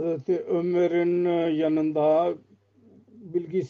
[0.00, 2.34] Hazreti Ömer'in yanında
[3.12, 3.64] bilgi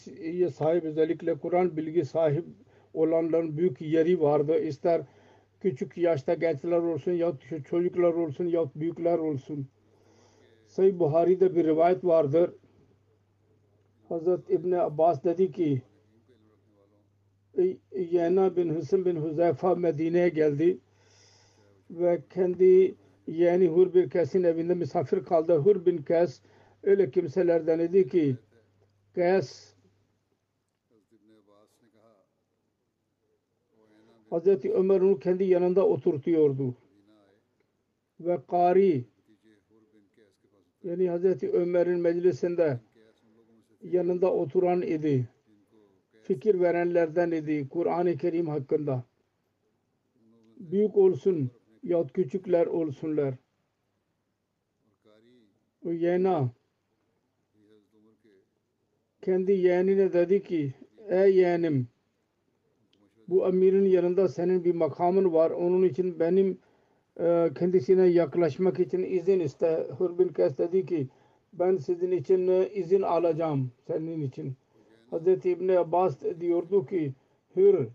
[0.51, 2.45] sahip özellikle Kur'an bilgi sahip
[2.93, 4.59] olanların büyük yeri vardı.
[4.59, 5.01] İster
[5.59, 7.33] küçük yaşta gençler olsun ya
[7.69, 9.67] çocuklar olsun ya büyükler olsun.
[10.67, 12.51] Sayı Buhari'de bir rivayet vardır.
[14.09, 15.81] Hazret İbni Abbas dedi ki
[17.95, 20.77] Yena bin Hüsn bin Huzeyfa Medine'ye geldi
[21.89, 22.95] ve kendi
[23.31, 25.57] yeğeni Hur bin Kes'in evinde misafir kaldı.
[25.57, 26.41] Hur bin Kes
[26.83, 28.35] öyle kimselerden idi ki
[29.15, 29.75] Kes
[34.29, 36.75] Hazreti Ömer onu kendi yanında oturtuyordu.
[38.19, 39.05] Ve Kari
[40.83, 42.79] yani Hazreti Ömer'in meclisinde
[43.83, 45.29] yanında oturan idi.
[46.23, 49.03] Fikir verenlerden idi Kur'an-ı Kerim hakkında.
[50.59, 51.51] Büyük olsun
[51.83, 53.35] yahut küçükler olsunlar.
[55.85, 56.51] O yeğena
[59.21, 60.73] kendi yeğenine dedi ki
[61.09, 61.87] ey yeğenim
[63.27, 65.51] bu amirin yanında senin bir makamın var.
[65.51, 66.57] Onun için benim
[67.19, 69.87] e, kendisine yaklaşmak için izin iste.
[69.99, 71.07] Hür bin Kes dedi ki
[71.53, 74.53] ben sizin için e, izin alacağım senin için.
[75.09, 77.13] Hazreti İbni Abbas diyordu ki
[77.55, 77.87] Hür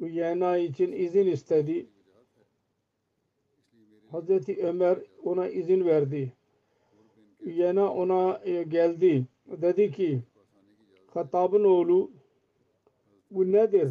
[0.00, 1.86] yeğena için izin istedi.
[4.12, 6.32] Hazreti Ömer ona izin verdi.
[7.46, 9.26] Yeğena ona e, geldi.
[9.46, 10.20] Dedi ki
[11.14, 12.10] Hattab'ın oğlu
[13.30, 13.90] bu nedir?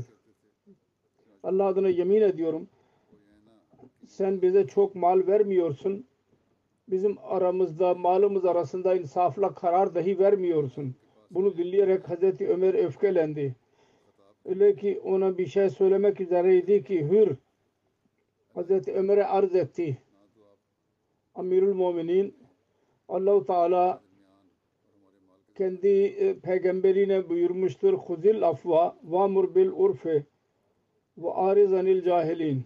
[1.44, 2.68] Allah adına yemin ediyorum
[4.10, 6.06] sen bize çok mal vermiyorsun.
[6.88, 10.96] Bizim aramızda malımız arasında insafla karar dahi vermiyorsun.
[11.32, 13.56] Bunu dinleyerek Hazreti Ömer öfkelendi.
[14.46, 17.36] Öyle ki ona bir şey söylemek üzereydi ki Hür
[18.54, 19.98] Hazreti Ömer'e arz etti.
[21.40, 22.36] Amirul Muminin
[23.08, 24.02] Allah-u Teala
[25.58, 27.94] kendi peygamberine buyurmuştur.
[27.94, 30.24] Huzil afva vamur bil urfe
[31.18, 32.64] ve arizanil cahilin.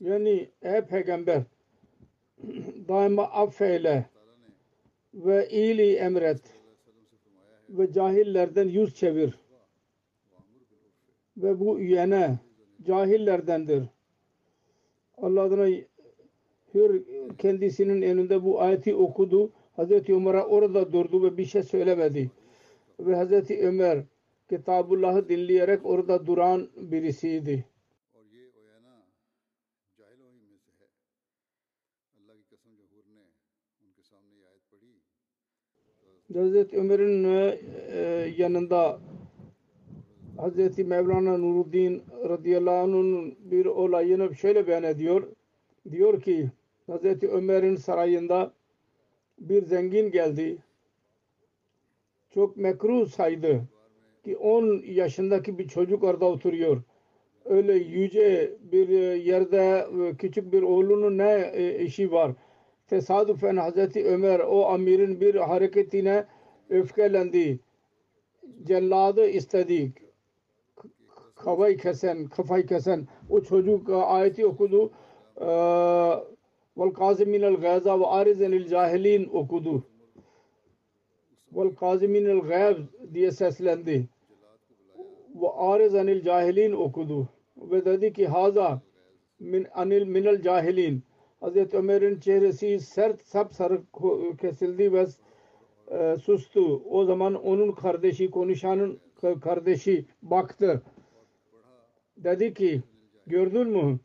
[0.00, 1.42] Yani ey peygamber
[2.88, 4.06] daima affeyle
[5.14, 6.42] ve iyiliği emret
[7.68, 9.34] ve cahillerden yüz çevir
[11.36, 12.38] ve bu üyene
[12.82, 13.84] cahillerdendir.
[15.22, 15.68] Allah adına
[16.74, 17.04] Hür
[17.38, 19.52] kendisinin önünde bu ayeti okudu.
[19.72, 22.30] Hazreti Ömer'e orada durdu ve bir şey söylemedi.
[23.00, 24.04] Ve Hazreti Ömer
[24.48, 27.64] Kitabullah'ı dinleyerek orada duran birisiydi.
[36.34, 37.24] Hazreti Ömer'in
[38.36, 39.00] yanında
[40.40, 45.22] Hazreti Mevlana Nuruddin radıyallahu anh'ın bir olayını şöyle beyan ediyor.
[45.90, 46.50] Diyor ki
[46.86, 48.52] Hazreti Ömer'in sarayında
[49.38, 50.58] bir zengin geldi.
[52.34, 53.62] Çok mekruh saydı
[54.24, 56.82] ki 10 yaşındaki bir çocuk orada oturuyor.
[57.44, 59.86] Öyle yüce bir yerde
[60.18, 62.32] küçük bir oğlunun ne işi var?
[62.88, 66.26] Tesadüfen Hazreti Ömer o amirin bir hareketine
[66.70, 67.60] öfkelendi.
[68.64, 70.09] Celladı istedik.
[71.44, 74.90] Kafayı kesen, kafayı kesen o çocuk e, ayeti okudu.
[75.40, 75.46] E,
[76.76, 79.84] Vel kaziminel gayza ve arizenil cahilin okudu.
[81.52, 82.76] Vel kaziminel gayb
[83.14, 84.08] diye seslendi.
[85.34, 87.28] Ve arizenil cahilin okudu.
[87.56, 88.80] Ve dedi ki haza
[89.40, 91.02] min anil minel cahilin.
[91.40, 95.06] Hazreti Ömer'in çehresi sert sapsarı ko- kesildi ve
[95.90, 96.82] e, sustu.
[96.90, 99.00] O zaman onun kardeşi konuşanın
[99.42, 100.82] kardeşi baktı.
[102.24, 102.82] Dedi ki
[103.26, 103.98] gördün mü?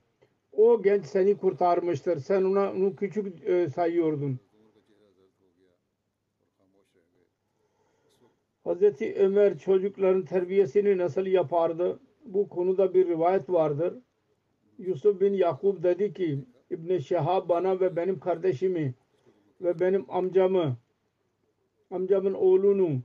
[0.52, 2.20] O genç seni kurtarmıştır.
[2.20, 4.40] Sen ona onu küçük e, sayıyordun.
[8.64, 12.00] Hazreti Ömer çocukların terbiyesini nasıl yapardı?
[12.26, 13.94] Bu konuda bir rivayet vardır.
[14.78, 16.40] Yusuf bin Yakub dedi ki
[16.70, 18.94] İbn Şehab bana ve benim kardeşimi
[19.62, 20.78] ve benim amcamı
[21.92, 23.02] amcamın oğlunu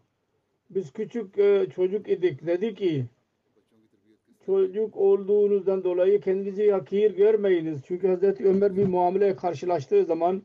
[0.71, 3.07] biz küçük e, çocuk idik dedi ki
[4.51, 7.81] çocuk olduğunuzdan dolayı kendinizi hakir görmeyiniz.
[7.87, 10.43] Çünkü Hazreti Ömer bir muamele karşılaştığı zaman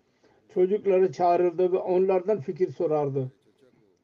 [0.54, 3.32] çocukları çağırırdı ve onlardan fikir sorardı.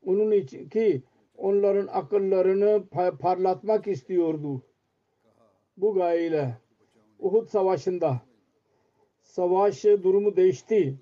[0.06, 1.03] Onun için ki
[1.38, 4.62] onların akıllarını pa- parlatmak istiyordu.
[5.77, 6.57] Bu gayeyle
[7.19, 8.21] Uhud Savaşı'nda
[9.21, 10.95] savaş durumu değişti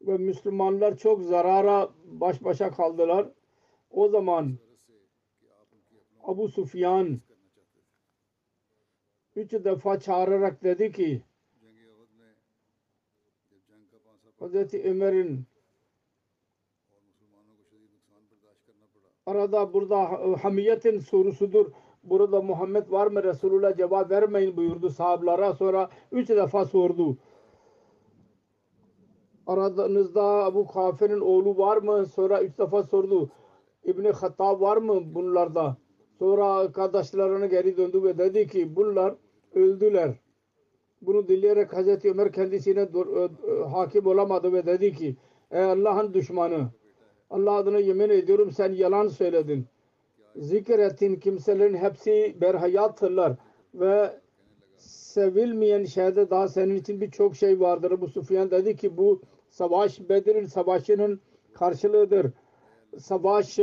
[0.00, 3.28] ve Müslümanlar çok zarara baş başa kaldılar.
[3.90, 4.52] O zaman
[6.22, 7.20] Abu Sufyan
[9.36, 11.22] üç defa çağırarak dedi ki
[14.38, 15.46] Hazreti Ömer'in
[19.26, 20.10] arada burada
[20.42, 21.66] hamiyetin sorusudur.
[22.02, 25.54] Burada Muhammed var mı Resulullah cevap vermeyin buyurdu sahablara.
[25.54, 27.18] Sonra üç defa sordu.
[29.46, 32.06] Aranızda Abu Kafir'in oğlu var mı?
[32.06, 33.30] Sonra üç defa sordu.
[33.84, 35.76] İbni Hattab var mı bunlarda?
[36.18, 39.14] Sonra arkadaşlarına geri döndü ve dedi ki bunlar
[39.56, 40.14] öldüler.
[41.02, 42.88] Bunu dinleyerek Hazreti Ömer kendisine
[43.70, 45.16] hakim olamadı ve dedi ki
[45.50, 46.68] ey Allah'ın düşmanı
[47.30, 49.66] Allah adına yemin ediyorum sen yalan söyledin.
[50.36, 53.36] Zikrettin kimselerin hepsi berhayattırlar
[53.74, 54.20] ve
[54.76, 58.00] sevilmeyen şeyde daha senin için birçok şey vardır.
[58.00, 61.20] Bu Sufyan dedi ki bu savaş Bedir'in savaşının
[61.54, 62.32] karşılığıdır.
[62.98, 63.58] Savaş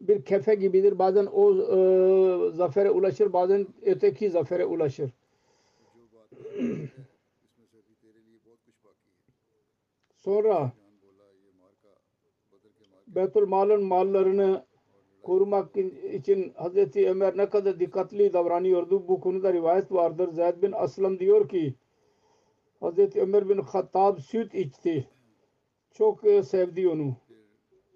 [0.00, 0.98] bir kefe gibidir.
[0.98, 5.10] Bazen o e, zafere ulaşır, bazen öteki zafere ulaşır.
[10.16, 10.72] Sonra
[13.06, 14.66] Betül Mal'ın mallarını
[15.22, 15.76] korumak
[16.12, 19.08] için Hazreti Ömer ne kadar dikkatli davranıyordu.
[19.08, 20.32] Bu konuda rivayet vardır.
[20.32, 21.74] Zeyd bin Aslam diyor ki
[22.80, 25.08] Hazreti Ömer bin Hattab süt içti.
[25.90, 27.16] Çok e, sevdi onu.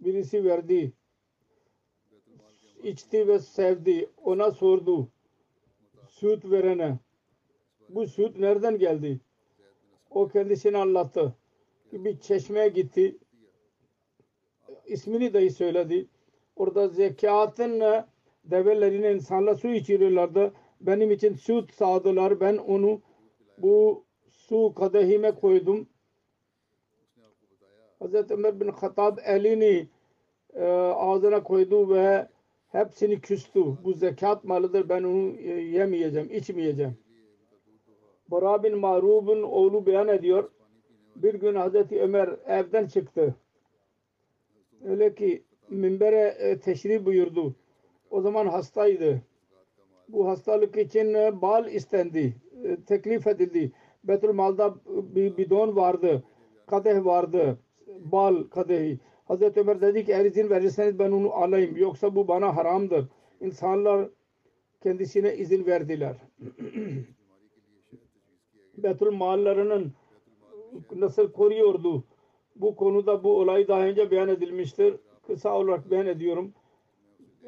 [0.01, 0.93] Birisi verdi.
[2.83, 4.11] İçti ve sevdi.
[4.25, 5.09] Ona sordu.
[6.09, 6.99] Süt verene.
[7.95, 9.21] Bu süt nereden geldi?
[10.11, 11.35] O kendisine anlattı.
[11.93, 13.19] Bir çeşmeye gitti.
[14.87, 16.07] İsmini dahi söyledi.
[16.57, 17.83] Orada zekatın
[18.45, 20.53] develerine insanlar su içiriyorlardı.
[20.81, 22.41] Benim için süt sağdılar.
[22.41, 23.01] Ben onu
[23.59, 25.89] bu su kadehime koydum.
[27.99, 29.89] Hazreti Ömer bin Hattab elini
[30.55, 32.29] e, ağzına koydu ve
[32.69, 33.65] hepsini küstü.
[33.85, 34.89] Bu zekat malıdır.
[34.89, 37.04] Ben onu e, yemeyeceğim, içmeyeceğim.
[38.31, 40.51] Bara bin Marub'un oğlu beyan ediyor.
[41.17, 43.35] Bir gün Hazreti Ömer evden çıktı.
[44.85, 47.55] Öyle ki minbere e, teşrif buyurdu.
[48.11, 49.23] O zaman hastaydı.
[50.09, 52.37] Bu hastalık için e, bal istendi.
[52.65, 53.73] E, teklif edildi.
[54.05, 56.23] Betülmal'da bir bidon vardı.
[56.67, 57.59] Kadeh vardı.
[57.87, 58.99] Bal kadehi.
[59.25, 61.77] Hazreti Ömer dedi ki eğer izin verirseniz ben onu alayım.
[61.77, 63.09] Yoksa bu bana haramdır.
[63.41, 64.09] İnsanlar
[64.83, 66.17] kendisine izin verdiler.
[68.79, 69.93] Betül mallarının
[70.95, 72.05] nasıl koruyordu?
[72.57, 74.97] Bu konuda bu olay daha önce beyan edilmiştir.
[75.27, 76.53] Kısa olarak beyan ediyorum.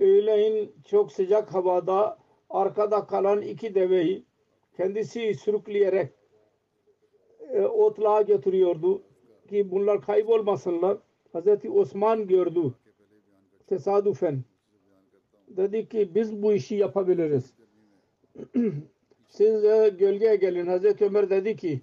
[0.01, 2.19] Öğleyin çok sıcak havada
[2.51, 4.25] arkada kalan iki deveyi
[4.77, 6.13] kendisi sürükleyerek
[7.53, 9.03] e, otluğa götürüyordu
[9.49, 10.99] ki bunlar kaybolmasınlar.
[11.33, 12.75] Hazreti Osman gördü
[13.67, 14.45] tesadüfen.
[15.49, 17.55] Dedi ki biz bu işi yapabiliriz.
[19.37, 20.67] Siz e, gölgeye gelin.
[20.67, 21.81] Hazreti Ömer dedi ki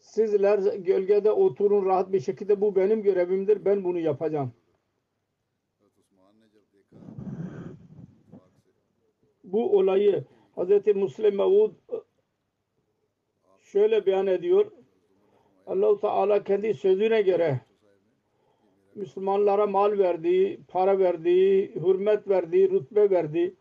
[0.00, 3.64] sizler gölgede oturun rahat bir şekilde bu benim görevimdir.
[3.64, 4.52] Ben bunu yapacağım.
[9.44, 10.24] Bu olayı
[10.56, 11.74] Hazreti Müslim Mevud
[13.60, 14.72] şöyle beyan ediyor.
[15.66, 17.60] Allah-u Teala kendi sözüne göre
[18.94, 23.54] Müslümanlara mal verdi, para verdi, hürmet verdi, rütbe verdi.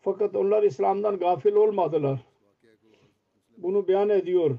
[0.00, 2.25] Fakat onlar İslam'dan gafil olmadılar.
[3.56, 4.58] Bunu beyan ediyor.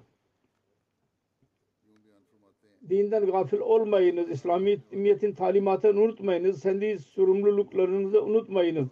[2.90, 4.30] Dinden gafil olmayınız.
[4.30, 6.64] İslamiyet'in talimatını unutmayınız.
[6.64, 8.88] Kendi sorumluluklarınızı unutmayınız.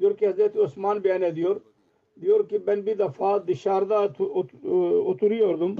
[0.00, 1.60] Diyor ki Hazreti Osman beyan ediyor.
[2.20, 4.12] Diyor ki ben bir defa dışarıda
[5.04, 5.76] oturuyordum.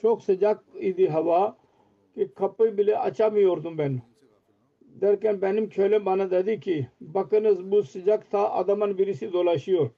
[0.00, 1.56] Çok sıcak idi hava
[2.14, 4.02] ki kapıyı bile açamıyordum ben.
[4.80, 9.90] Derken benim köle bana dedi ki bakınız bu sıcakta adamın birisi dolaşıyor.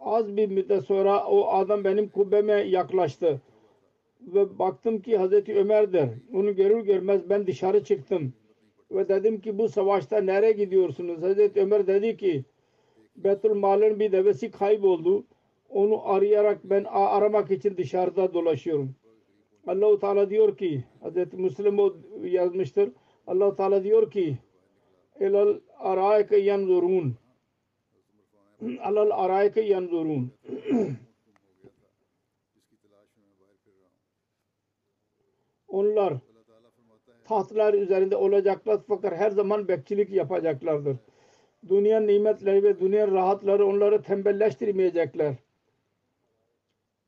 [0.00, 3.40] Az bir müddet sonra o adam benim kubbeme yaklaştı.
[4.20, 6.08] Ve baktım ki Hazreti Ömer'dir.
[6.34, 8.32] Onu görür görmez ben dışarı çıktım.
[8.90, 11.22] Ve dedim ki bu savaşta nereye gidiyorsunuz?
[11.22, 12.44] Hazreti Ömer dedi ki
[13.16, 15.24] Betül Mal'ın bir devesi kayboldu.
[15.70, 18.94] Onu arayarak ben aramak için dışarıda dolaşıyorum.
[19.66, 22.90] Allah-u Teala diyor ki Hazreti Müslim o yazmıştır.
[23.26, 24.38] Allah Teala diyor ki
[25.20, 27.14] elal araike yanzurun
[28.80, 30.32] alal araike yanzurun
[35.68, 36.14] onlar
[37.24, 40.96] tahtlar üzerinde olacaklar fakat her zaman bekçilik yapacaklardır.
[41.68, 45.34] Dünya nimetleri ve dünya rahatları onları tembelleştirmeyecekler.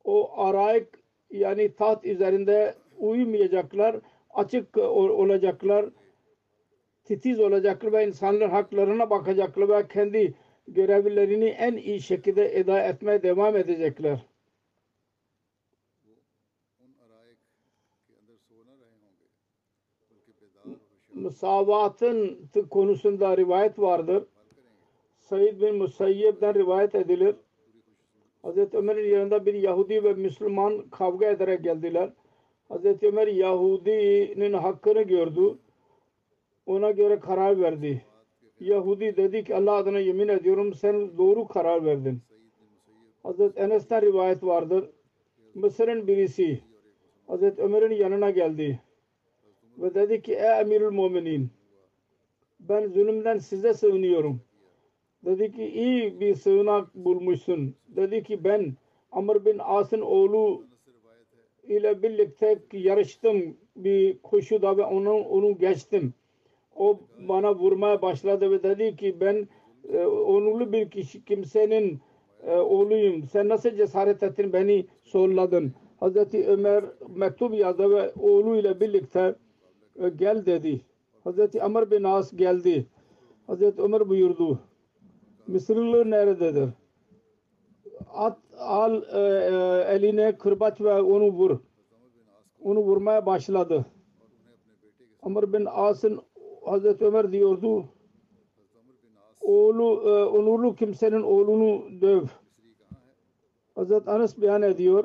[0.04, 0.88] O araik
[1.30, 3.96] yani taht üzerinde uyumayacaklar,
[4.30, 5.86] açık olacaklar,
[7.04, 10.34] titiz olacaklar ve insanların haklarına bakacaklar ve kendi
[10.74, 14.26] görevlerini en iyi şekilde eda etmeye devam edecekler.
[21.14, 24.24] Musavatın konusunda rivayet vardır.
[25.18, 27.36] Said bin Musayyib'den rivayet edilir.
[28.42, 32.10] Hazreti Ömer'in yanında bir Yahudi ve Müslüman kavga ederek geldiler.
[32.68, 35.58] Hazreti Ömer Yahudi'nin hakkını gördü.
[36.66, 38.04] Ona göre karar verdi.
[38.60, 42.20] Yahudi dedi ki Allah adına yemin ediyorum sen doğru karar verdin.
[43.22, 44.90] Hazreti Enes'ten rivayet vardır.
[45.54, 46.60] Mısır'ın birisi
[47.26, 48.80] Hazreti Ömer'in yanına geldi.
[49.78, 51.50] Ve dedi ki ey emirül müminin
[52.60, 54.40] ben zulümden size sığınıyorum.
[55.24, 57.74] Dedi ki iyi bir sığınak bulmuşsun.
[57.88, 58.74] Dedi ki ben
[59.12, 60.66] Amr bin As'ın oğlu
[61.68, 66.14] ile birlikte yarıştım bir koşuda ve onu, onu geçtim.
[66.78, 69.48] O bana vurmaya başladı ve dedi ki ben
[69.92, 72.00] e, onurlu bir kişi kimsenin
[72.46, 73.28] e, oğluyum.
[73.28, 75.74] Sen nasıl cesaret ettin beni solladın.
[76.00, 79.34] Hazreti Ömer mektup yazdı ve oğluyla birlikte
[80.02, 80.80] e, gel dedi.
[81.24, 82.86] Hazreti Amr bin As geldi.
[83.46, 84.58] Hazreti Ömer buyurdu.
[85.46, 86.68] Mısırlı nerededir?
[88.14, 91.58] At al e, e, eline kırbaç ve onu vur.
[92.62, 93.86] Onu vurmaya başladı.
[95.22, 96.20] Amr bin As'ın
[96.70, 97.84] Hazreti Ömer diyordu
[99.48, 102.26] oğlu e, onurlu kimsenin oğlunu döv.
[103.74, 105.04] Hazreti Anas beyan ediyor.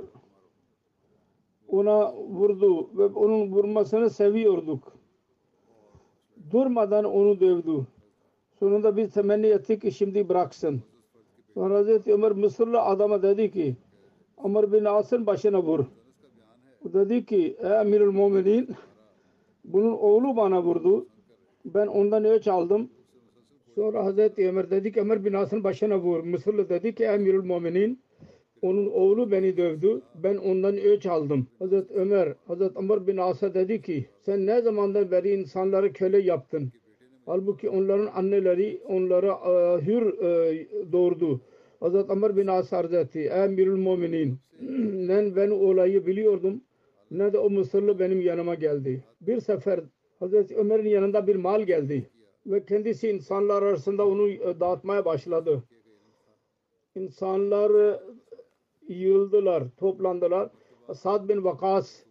[1.68, 4.94] Ona vurdu ve onun vurmasını seviyorduk.
[6.52, 7.88] Durmadan onu dövdü.
[8.60, 10.82] Sonunda biz temenni ettik ki şimdi bıraksın.
[11.54, 13.76] Sonra Hazreti Ömer Mısırlı adama dedi ki
[14.44, 15.80] Ömer bin As'ın başına vur.
[16.86, 18.70] O dedi ki ey emirül müminin
[19.66, 21.06] bunun oğlu bana vurdu.
[21.66, 22.90] Ben ondan ölç aldım.
[23.76, 26.24] Sonra Hazreti Ömer dedi ki Ömer bin As'ın başına vur.
[26.24, 28.00] Mısırlı dedi ki emirül müminin
[28.62, 30.02] onun oğlu beni dövdü.
[30.16, 31.48] Ben ondan ölç aldım.
[31.60, 36.72] Hazreti Ömer, Hazreti Ömer bin As'a dedi ki sen ne zamandan beri insanları köle yaptın?
[37.26, 41.42] Halbuki onların anneleri onları e, hür e, doğurdu.
[41.80, 43.20] Hazreti Ömer bin As arz etti.
[43.20, 44.38] Emirül müminin.
[45.10, 46.62] ben, ben olayı biliyordum.
[47.12, 49.04] Ne de o Mısırlı benim yanıma geldi.
[49.22, 49.80] Bir sefer
[50.24, 52.10] Hazreti Ömer'in yanında bir mal geldi.
[52.46, 55.64] Ve kendisi insanlar arasında onu e, dağıtmaya başladı.
[56.96, 58.00] İnsanlar
[58.88, 60.50] yığıldılar, toplandılar.
[60.94, 62.04] Sad bin Vakas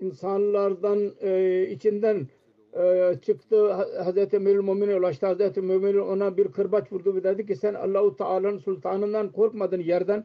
[0.00, 2.26] insanlardan e, içinden
[2.72, 5.26] e, çıktı Hazreti Emirül Mümin'e ulaştı.
[5.26, 10.24] Hazreti Mümin ona bir kırbaç vurdu ve dedi ki sen Allahu Teala'nın sultanından korkmadın yerden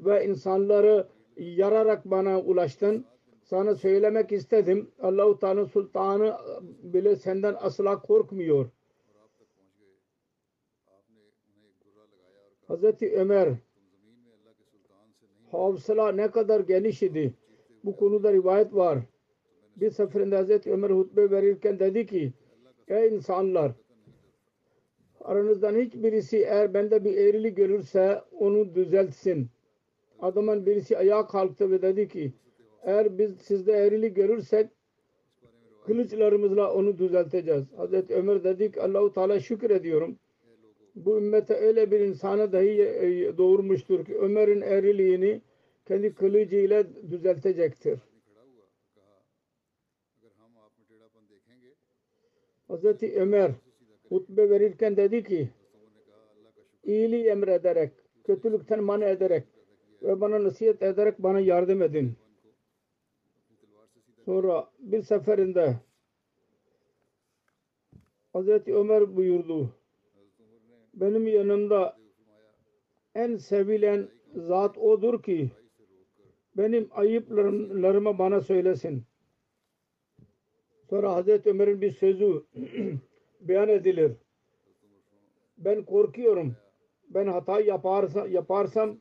[0.00, 3.04] ve insanları yararak bana ulaştın.
[3.52, 4.90] Sana söylemek istedim.
[5.02, 6.36] Allahu Teala'nın sultanı
[6.82, 8.70] bile senden asla korkmuyor.
[12.68, 13.54] Hazreti Ömer
[15.50, 17.34] havsala ne kadar geniş idi.
[17.84, 18.98] Bu konuda rivayet var.
[19.76, 22.32] Bir seferinde Hazreti Ömer hutbe verirken dedi ki
[22.88, 23.72] ey insanlar
[25.20, 29.48] aranızdan hiçbirisi eğer bende bir eğrili görürse onu düzeltsin.
[30.20, 32.32] Adamın birisi ayağa kalktı ve dedi ki
[32.82, 34.70] eğer biz sizde eğrili görürsek
[35.86, 37.64] kılıçlarımızla onu düzelteceğiz.
[37.76, 40.18] Hazreti Ömer dedi ki Allahu Teala şükür ediyorum.
[40.94, 45.40] bu ümmete öyle bir insanı dahi e, doğurmuştur ki Ömer'in eriliğini
[45.86, 47.98] kendi kılıcıyla düzeltecektir.
[52.68, 53.50] Hazreti Ömer
[54.08, 55.48] hutbe verirken dedi ki
[56.84, 57.92] iyiliği emrederek,
[58.24, 59.44] kötülükten man ederek
[60.02, 62.16] ve bana nasihat ederek bana yardım edin.
[64.24, 65.76] Sonra bir seferinde
[68.32, 69.74] Hazreti Ömer buyurdu.
[70.94, 71.96] Benim yanımda
[73.14, 75.50] en sevilen zat odur ki
[76.56, 79.04] benim ayıplarımı bana söylesin.
[80.90, 82.44] Sonra Hazreti Ömer'in bir sözü
[83.40, 84.12] beyan edilir.
[85.58, 86.56] Ben korkuyorum.
[87.08, 88.98] Ben hata yaparsam, yaparsam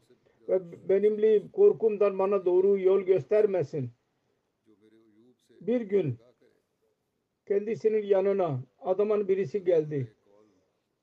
[0.49, 3.89] ve benimle korkumdan bana doğru yol göstermesin.
[5.61, 6.17] Bir gün
[7.47, 10.13] kendisinin yanına adamın birisi geldi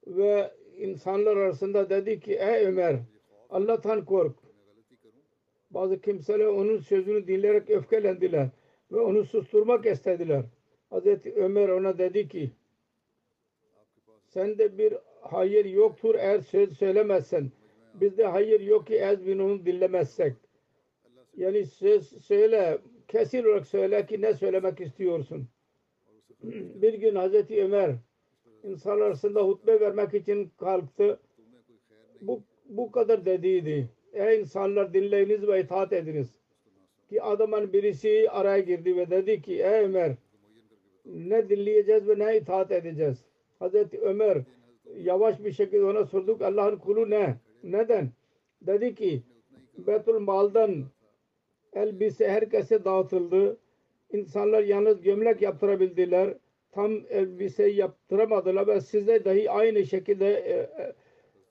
[0.07, 2.97] ve insanlar arasında dedi ki ey Ömer
[3.51, 4.37] Allah'tan kork.
[5.71, 8.49] Bazı kimseler onun sözünü dinleyerek öfkelendiler
[8.93, 10.45] ve onu susturmak istediler.
[10.91, 12.51] Hazreti Ömer ona dedi ki
[14.27, 17.51] sende bir hayır yoktur eğer söz söylemezsen.
[17.95, 20.35] Bizde hayır yok ki eğer biz onu dinlemezsek.
[21.37, 25.49] Yani söz söyle, kesin olarak söyle ki ne söylemek istiyorsun.
[26.83, 27.95] bir gün Hazreti Ömer
[28.63, 31.21] insanlar arasında hutbe vermek için kalktı.
[32.21, 33.89] Bu, bu kadar dediydi.
[34.13, 36.29] Ey insanlar dinleyiniz ve itaat ediniz.
[37.11, 40.17] Ki adamın birisi araya girdi ve dedi ki ey Ömer
[41.05, 43.25] ne dinleyeceğiz ve ne itaat edeceğiz.
[43.59, 44.39] Hazreti Ömer
[44.97, 47.37] yavaş bir şekilde ona sorduk Allah'ın kulu ne?
[47.63, 48.11] Neden?
[48.63, 49.23] Dedi ki
[49.79, 50.85] Betul Mal'dan
[51.79, 53.57] elbise herkese dağıtıldı.
[54.13, 56.35] İnsanlar yalnız gömlek yaptırabildiler.
[56.73, 60.95] Tam elbise yaptıramadılar ve size dahi aynı şekilde e, e,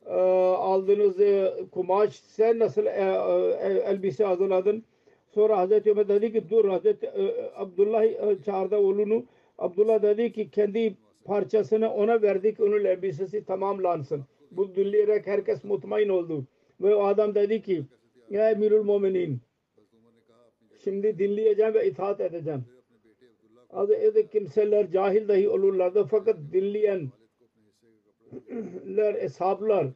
[0.06, 0.20] e,
[0.56, 4.84] aldığınız e, kumaş sen nasıl e, e, elbise hazırladın?
[5.34, 9.26] Sonra Hazreti Ömer dedi ki dur Hazreti e, Abdullah e, çağırdı oğlunu.
[9.58, 14.26] Abdullah dedi ki kendi parçasını ona verdik onun elbisesi tamamlansın.
[14.52, 16.44] Bu dinleyerek herkes mutmain oldu.
[16.82, 17.84] Ve o adam dedi ki
[18.30, 19.40] ya Emirül Muminin
[20.84, 22.66] şimdi dinleyeceğim ve itaat edeceğim.
[23.70, 27.10] Azı kimseler cahil dahi olurlardı fakat dinleyenler,
[29.16, 29.88] eshablar,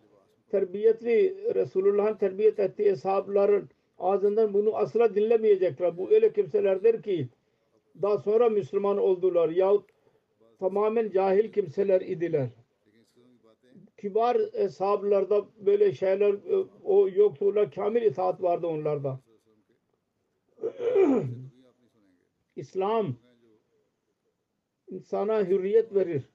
[0.50, 5.98] terbiyetli Resulullah'ın terbiyet ettiği eshabların ağzından bunu asla dinlemeyecekler.
[5.98, 7.28] Bu öyle kimselerdir ki
[8.02, 9.90] daha sonra Müslüman oldular yahut
[10.60, 12.50] tamamen cahil kimseler idiler.
[13.98, 16.36] Kibar eshablarda böyle şeyler
[16.84, 17.72] o yoktular.
[17.72, 19.20] Kamil itaat vardı onlarda.
[22.56, 23.16] İslam
[24.88, 26.30] insana hürriyet verir.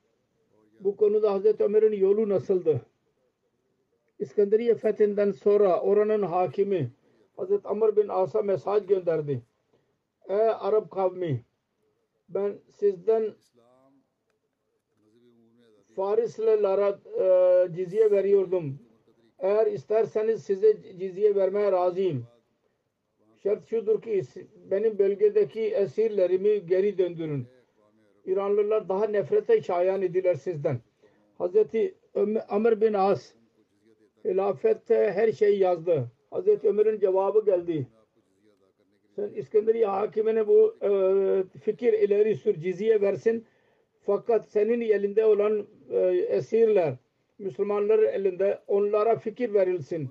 [0.81, 2.81] Bu konuda Hazreti Ömer'in yolu nasıldı?
[4.19, 6.93] İskenderiye fethinden sonra oranın hakimi
[7.37, 9.43] Hazreti Amr bin As'a mesaj gönderdi.
[10.29, 11.45] Ey Arap kavmi
[12.29, 13.35] ben sizden
[15.97, 18.79] Farislilere e, cizye veriyordum.
[19.39, 22.27] Eğer isterseniz size cizye vermeye razıyım.
[23.47, 24.23] Şart şudur ki
[24.71, 27.47] benim bölgedeki esirlerimi geri döndürün.
[28.25, 30.81] İranlılar daha nefrete şayan idiler sizden.
[31.39, 31.95] Hazreti
[32.51, 33.33] Ömer bin As
[34.25, 36.11] hilafette her şeyi yazdı.
[36.31, 37.87] Hazreti Ömer'in cevabı geldi.
[39.17, 40.91] Sen İskenderiye hakimine bu e,
[41.59, 43.45] fikir ileri sür ciziye versin.
[44.07, 46.95] Fakat senin elinde olan e, esirler
[47.39, 50.11] Müslümanlar elinde onlara fikir verilsin.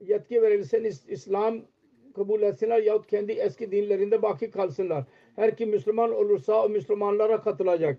[0.00, 1.62] Yetki verilsin İslam
[2.16, 5.04] kabul etsinler yahut kendi eski dinlerinde baki kalsınlar.
[5.36, 7.98] Her kim Müslüman olursa o Müslümanlara katılacak.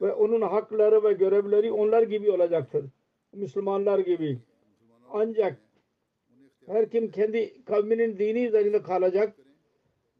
[0.00, 2.84] Ve onun hakları ve görevleri onlar gibi olacaktır.
[3.32, 4.38] Müslümanlar gibi.
[5.10, 5.58] Ancak
[6.66, 9.36] her kim kendi kavminin dini üzerinde kalacak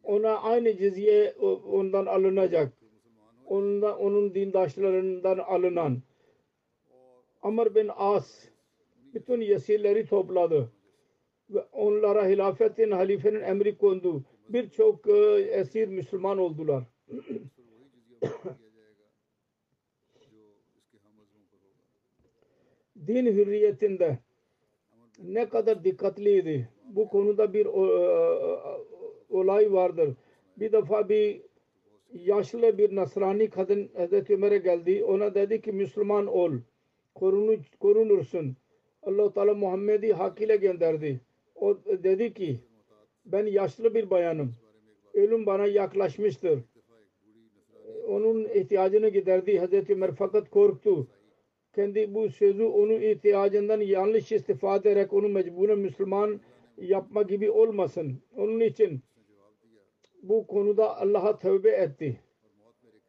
[0.03, 1.35] ona aynı cizye
[1.71, 2.73] ondan alınacak.
[3.47, 6.03] Ondan, onun dindaşlarından alınan
[7.43, 8.49] Amr bin As
[9.15, 10.71] bütün yesirleri topladı
[11.73, 14.23] onlara hilafetin halifenin emri kondu.
[14.49, 15.13] Birçok e,
[15.51, 16.85] esir Müslüman oldular.
[23.07, 24.19] Din hürriyetinde
[25.23, 26.69] ne kadar dikkatliydi.
[26.85, 28.05] Bu konuda bir o, e,
[29.31, 30.15] olay vardır.
[30.57, 31.41] Bir defa bir
[32.15, 35.05] yaşlı bir Nasrani kadın Hazreti Ömer'e geldi.
[35.05, 36.53] Ona dedi ki Müslüman ol.
[37.15, 38.57] Korunu, korunursun.
[39.03, 41.21] allah Teala Muhammed'i hak ile gönderdi.
[41.55, 42.61] O dedi ki
[43.27, 44.53] ben yaşlı bir bayanım.
[45.15, 46.61] Ölüm bana yaklaşmıştır.
[48.09, 51.09] Onun ihtiyacını giderdi Hazreti Ömer fakat korktu.
[51.75, 56.41] kendi bu sözü onun ihtiyacından yanlış istifade ederek onu mecburen Müslüman
[56.79, 58.23] yapma gibi olmasın.
[58.37, 59.01] Onun için
[60.23, 62.21] bu konuda Allah'a tövbe etti.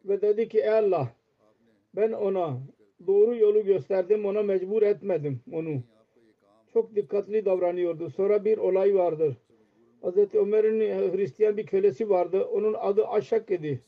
[0.04, 1.12] Ve dedi ki ey Allah
[1.96, 2.60] ben ona
[3.06, 5.82] doğru yolu gösterdim ona mecbur etmedim onu.
[6.76, 8.10] Çok dikkatli davranıyordu.
[8.10, 9.36] Sonra bir olay vardır.
[10.02, 10.80] Hazreti Ömer'in
[11.12, 12.44] Hristiyan bir kölesi vardı.
[12.44, 13.80] Onun adı Aşak idi.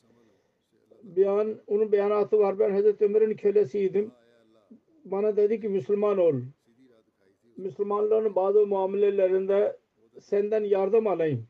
[1.02, 2.58] Beyan, onun beyanatı var.
[2.58, 4.10] Ben Hazreti Ömer'in kölesiydim.
[5.04, 6.34] Bana dedi ki Müslüman ol.
[7.56, 9.76] Müslümanların bazı muamelelerinde
[10.20, 11.46] senden yardım alayım.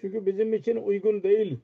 [0.00, 1.58] Çünkü bizim için uygun değil.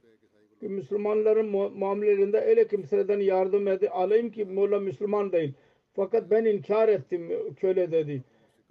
[0.60, 5.54] Ki Müslümanların mu- muamelelerinde öyle kimseden yardım ede alayım ki Molla Müslüman değil.
[5.92, 8.24] Fakat ben inkar ettim köle dedi.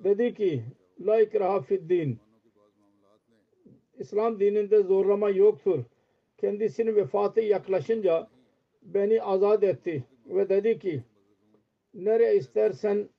[0.04, 0.64] Dedi ki
[1.00, 2.20] la ikraha din.
[3.98, 5.84] İslam dininde zorlama yoktur.
[6.38, 8.30] Kendisinin vefatı yaklaşınca
[8.82, 11.04] beni azat etti ve dedi ki
[11.94, 13.10] nereye istersen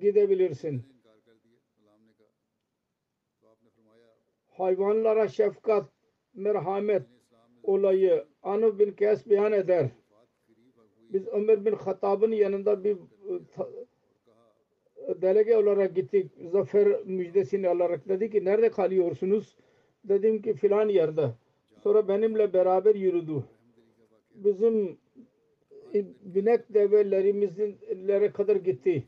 [0.00, 0.82] gidebilirsin.
[4.48, 5.88] Hayvanlara şefkat,
[6.34, 7.02] merhamet
[7.62, 9.90] olayı Anı bin Kes beyan eder.
[11.12, 13.32] Biz Ömer bin Hattab'ın yanında bir e,
[15.08, 16.30] delege olarak gittik.
[16.52, 19.56] Zafer müjdesini alarak dedi ki nerede kalıyorsunuz?
[20.04, 21.30] Dedim ki filan yerde.
[21.82, 23.44] Sonra benimle beraber yürüdü.
[24.34, 24.98] Bizim
[25.94, 29.04] e, binek develerimizlere kadar gitti.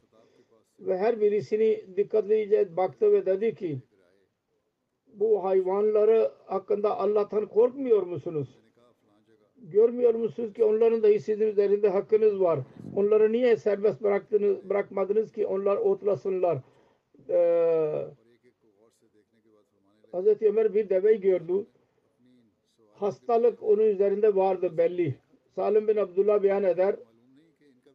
[0.81, 3.79] Ve her birisini dikkatlice baktı ve dedi ki
[5.15, 8.59] bu hayvanları hakkında Allah'tan korkmuyor musunuz?
[9.61, 12.61] Görmüyor musunuz ki onların dahi sizin üzerinde hakkınız var.
[12.97, 16.59] Onları niye serbest bıraktınız, bırakmadınız ki onlar otlasınlar?
[17.29, 18.07] Ee,
[20.13, 21.67] Hazreti Ömer bir deveyi gördü.
[22.95, 25.15] Hastalık onun üzerinde vardı belli.
[25.55, 26.97] Salim bin Abdullah beyan eder.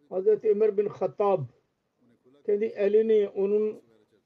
[0.09, 1.39] Hazreti Ömer bin Hattab
[2.45, 3.81] kendi elini onun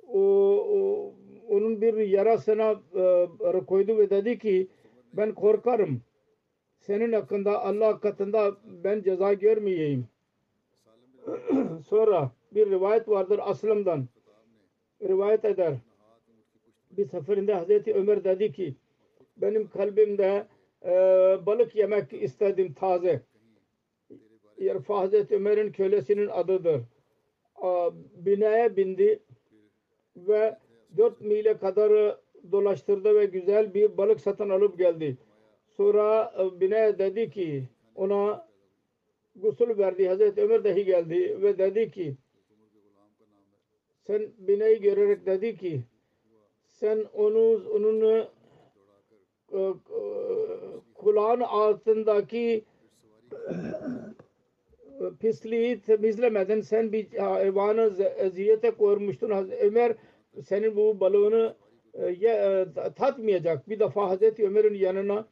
[0.08, 1.14] o, o
[1.50, 4.68] onun bir yarasına e, koydu ve dedi ki
[5.14, 6.02] ben korkarım.
[6.80, 10.08] Senin hakkında Allah katında ben ceza görmeyeyim.
[11.88, 14.08] Sonra bir rivayet vardır Aslam'dan.
[15.02, 15.74] Rivayet eder.
[16.92, 18.76] Bir seferinde Hazreti Ömer dedi ki
[19.38, 20.48] benim kalbimde
[20.86, 20.92] e,
[21.46, 23.22] balık yemek istedim taze.
[24.58, 26.82] Yarfa Hazreti Ömer'in kölesinin adıdır.
[27.56, 29.20] A, binaya bindi
[30.18, 30.58] ve
[30.98, 32.18] 4 mile kadar
[32.52, 35.18] dolaştırdı ve güzel bir balık satın alıp geldi.
[35.80, 37.64] Sonra e, binaya dedi ki
[37.96, 38.48] ona
[39.36, 40.08] gusül verdi.
[40.08, 42.16] Hazreti Ömer dahi geldi ve dedi ki
[44.08, 45.82] sen binayı görerek dedi ki
[46.68, 48.28] sen onu onun e,
[49.54, 49.74] e,
[50.96, 52.66] kulağın altındaki
[55.20, 56.62] pisliği temizlemedin.
[56.62, 59.30] Sen bir hayvanı eziyete koymuştun.
[59.62, 59.96] Ömer
[60.44, 61.56] senin bu balığını
[62.96, 63.70] tatmayacak.
[63.70, 65.28] Bir defa Hazreti Ömer'in yanına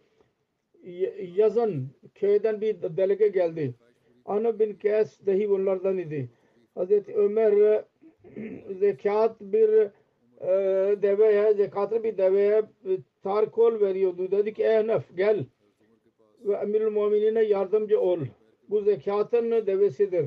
[0.83, 3.73] y- yazın köyden bir delege geldi.
[4.25, 6.29] Ana bin Kes dahi bunlardan idi.
[6.75, 7.83] Hazreti Ömer e,
[8.79, 9.69] zekat bir
[10.41, 12.91] e, deveye, zekatı bir deveye e,
[13.23, 14.31] tarkol veriyordu.
[14.31, 15.45] Dedi ki ey Hanef gel
[16.45, 18.19] ve Emirül Muminine yardımcı ol.
[18.69, 20.25] Bu zekatın devesidir.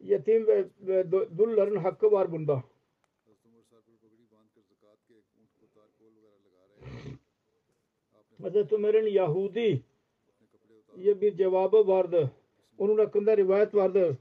[0.00, 2.64] Yetim ve, ve du- dulların hakkı var bunda.
[8.42, 9.82] Hazreti Ömer'in Yahudi
[10.98, 12.30] ye bir cevabı vardı.
[12.78, 14.16] Onun hakkında rivayet vardır.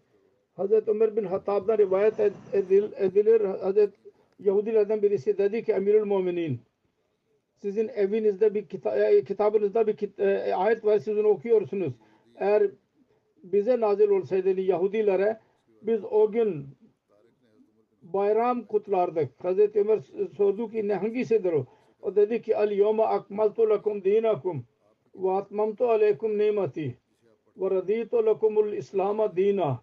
[0.55, 3.41] Hazreti Ömer bin Hattab'dan rivayet ed- edil, edilir.
[3.41, 3.97] Hazreti
[4.39, 6.59] Yahudilerden birisi dedi ki Emirül Muminin
[7.61, 11.93] sizin evinizde bir kita e, kitabınızda bir kit- e, ayet var siz onu okuyorsunuz.
[12.35, 12.63] Eğer
[13.43, 15.39] bize nazil olsaydı Yahudilere
[15.81, 16.65] biz o gün
[18.01, 19.29] bayram kutlardık.
[19.43, 19.99] Hazreti Ömer
[20.37, 21.65] sordu ki ne hangisidir o?
[22.05, 24.65] O dedi ki al yawma akmaltu lakum dinakum
[25.15, 26.97] ve atmamtu aleykum nimati
[27.57, 29.81] ve raditu lakumul islama dina.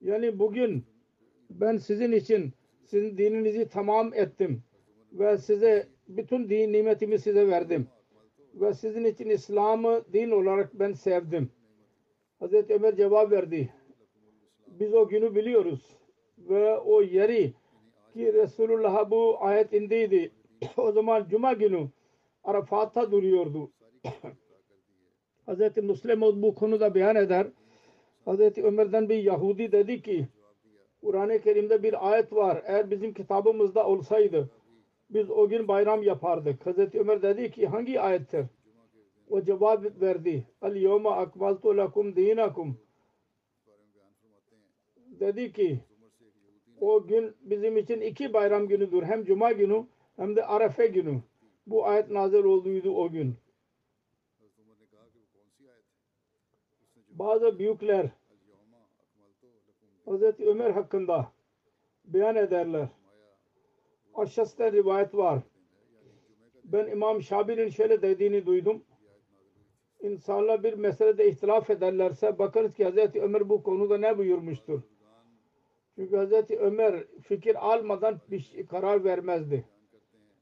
[0.00, 0.84] Yani bugün
[1.50, 2.52] ben sizin için
[2.84, 4.62] sizin dininizi tamam ettim
[5.12, 7.88] ve size bütün din nimetimi size verdim
[8.54, 11.50] ve sizin için İslam'ı din olarak ben sevdim.
[12.38, 13.74] Hazreti Ömer cevap verdi.
[14.66, 15.96] Biz o günü biliyoruz
[16.38, 17.52] ve o yeri
[18.16, 20.32] ki Resulullah'a bu ayet indiydi.
[20.76, 21.88] o zaman Cuma günü
[22.44, 23.70] Arafat'ta duruyordu.
[25.46, 27.46] Hazreti Müslim bu konuda beyan eder.
[28.24, 30.28] Hazreti Ömer'den bir Yahudi dedi ki
[31.00, 32.62] Kur'an-ı Kerim'de bir ayet var.
[32.66, 34.50] Eğer bizim kitabımızda olsaydı
[35.10, 36.66] biz o gün bayram yapardık.
[36.66, 38.46] Hazreti Ömer dedi ki hangi ayettir?
[39.30, 40.46] O cevap verdi.
[40.62, 42.78] Al yevme akmaltu lakum dinakum
[45.20, 45.80] dedi ki
[46.80, 49.02] o gün bizim için iki bayram günüdür.
[49.02, 49.86] Hem cuma günü
[50.16, 51.22] hem de arefe günü.
[51.66, 53.36] Bu ayet nazil olduydu o gün.
[57.10, 58.10] Bazı büyükler
[60.06, 60.40] Hz.
[60.40, 61.32] Ömer hakkında
[62.04, 62.88] beyan ederler.
[64.14, 65.42] Aşşas'ta rivayet var.
[66.64, 68.84] Ben İmam Şabi'nin şöyle dediğini duydum.
[70.00, 73.16] İnsanlar bir meselede ihtilaf ederlerse bakınız ki Hz.
[73.16, 74.82] Ömer bu konuda ne buyurmuştur?
[75.96, 79.64] Çünkü Hazreti Ömer fikir almadan bir şey- karar vermezdi.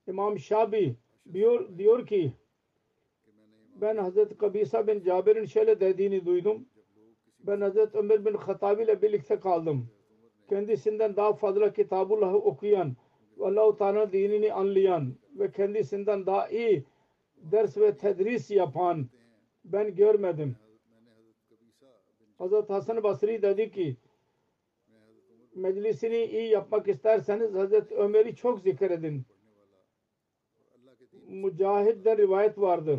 [0.07, 0.97] İmam Şabi
[1.33, 2.33] diyor, diyor ki
[3.75, 6.67] ben Hazreti Kabisa bin Cabir'in şöyle dediğini duydum.
[7.41, 9.89] Ben Hazreti Ömer bin Khattab ile birlikte kaldım.
[10.49, 12.97] Kendisinden daha fazla Kitabullah'ı okuyan,
[13.41, 16.85] Allah-u Teala dinini anlayan ve kendisinden daha iyi
[17.37, 19.09] ders ve tedris yapan
[19.65, 20.57] ben görmedim.
[22.39, 23.97] Hazreti Hasan Basri dedi ki
[25.55, 29.23] meclisini iyi yapmak isterseniz Hazreti Ömer'i çok zikredin.
[31.29, 32.99] Mücahid'den rivayet vardır.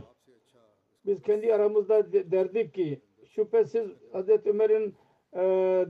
[1.05, 4.95] Biz kendi aramızda derdik ki şüphesiz Hazreti Ömer'in
[5.33, 5.41] e,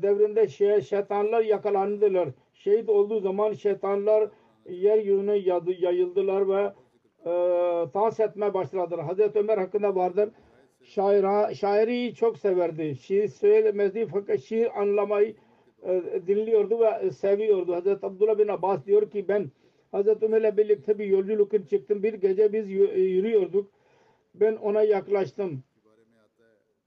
[0.01, 2.29] devrinde şey, şeytanlar yakalandılar.
[2.53, 4.29] Şehit olduğu zaman şeytanlar
[4.69, 5.37] yeryüzüne
[5.79, 6.73] yayıldılar ve
[7.25, 7.31] e,
[7.93, 9.05] dans etmeye başladılar.
[9.05, 10.29] Hazreti Ömer hakkında vardır.
[10.81, 12.95] Şaira, şairi çok severdi.
[12.95, 15.35] Şiir söylemezdi fakat şiir anlamayı
[16.27, 17.73] dinliyordu ve seviyordu.
[17.73, 19.51] Hazreti Abdullah bin Abbas diyor ki ben
[19.91, 22.03] Hazreti Ömer'le birlikte bir yolculuk için çıktım.
[22.03, 23.71] Bir gece biz yü- yürüyorduk.
[24.35, 25.63] Ben ona yaklaştım.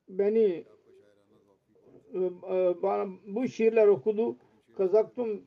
[0.08, 0.64] Beni
[2.14, 2.74] e, e,
[3.26, 4.36] bu şiirler okudu.
[4.76, 5.42] Kazaktum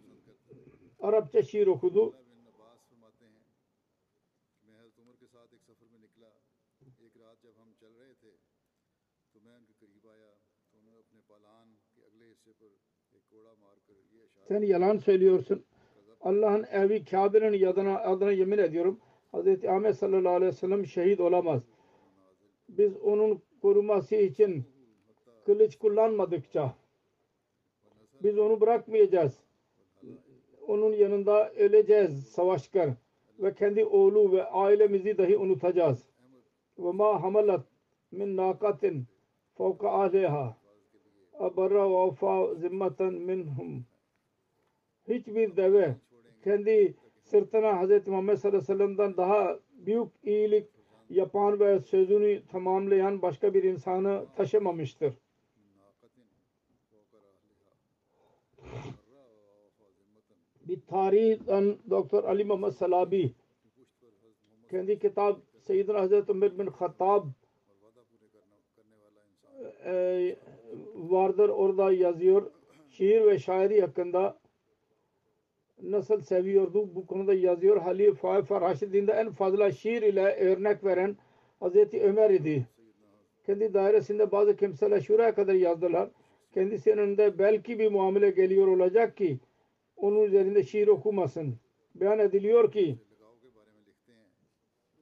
[0.99, 2.13] Arapça şiir okudu.
[14.47, 15.63] Sen yalan söylüyorsun.
[16.21, 18.99] Allah'ın evi Kabe'nin adına, adına yemin ediyorum.
[19.33, 19.65] Hz.
[19.65, 21.61] Ahmet sallallahu aleyhi ve sellem şehit olamaz.
[22.69, 24.63] Biz onun koruması için
[25.45, 26.75] kılıç kullanmadıkça
[28.23, 29.39] biz onu bırakmayacağız.
[30.67, 32.89] Onun yanında öleceğiz savaşkar
[33.39, 36.09] ve kendi oğlu ve ailemizi dahi unutacağız.
[36.79, 37.65] Ve ma hamalat
[38.11, 39.05] min naqatin
[39.57, 40.57] fawqa ahliha
[41.39, 43.85] abarra ve afa zimmatan minhum
[45.07, 45.95] hiçbir deve
[46.43, 48.07] kendi sırtına Hz.
[48.07, 50.67] Muhammed sallallahu aleyhi ve sellem'den daha büyük iyilik
[51.09, 55.13] yapan ve sözünü tamamlayan başka bir insanı taşımamıştır.
[60.67, 63.33] Bir tarihten Doktor Ali Muhammed Salabi
[64.69, 67.25] kendi kitap Seyyidina Hazreti Ömer bin Hattab
[69.85, 70.35] e,
[70.95, 72.51] vardır orada yazıyor.
[72.89, 74.40] Şiir ve şairi hakkında
[75.81, 77.77] nasıl seviyordu bu konuda yazıyor.
[77.77, 81.17] Halife Raşidin'de en fazla şiir ile örnek veren
[81.59, 82.67] Hazreti Ömer idi.
[83.45, 86.09] Kendi dairesinde bazı kimseler şuraya kadar yazdılar.
[86.53, 89.39] Kendisinin önünde belki bir muamele geliyor olacak ki
[89.95, 91.55] onun üzerinde şiir okumasın.
[91.95, 92.97] Beyan ediliyor ki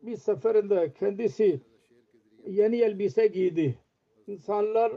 [0.04, 1.62] bir seferinde kendisi
[2.48, 3.78] yeni elbise giydi.
[4.28, 4.94] İnsanlar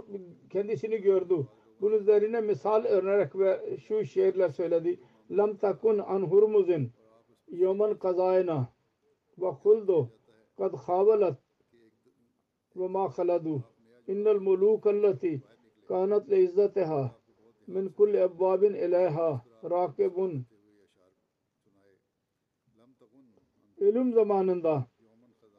[0.51, 1.47] kendisini gördü.
[1.81, 4.99] Bunun üzerine misal örnek ve şu şiirler söyledi.
[5.37, 6.85] Lam takun an hurmuzin
[7.62, 8.68] yoman kazayna
[9.40, 9.99] ve huldu
[10.59, 11.37] kad khavalat
[12.77, 13.55] ve ma khaladu
[14.12, 15.33] innal muluk allati
[15.88, 17.03] kanat le izzatiha
[17.75, 19.29] min kulli ebbabin ilayha
[19.73, 20.33] rakibun
[23.87, 24.75] ölüm zamanında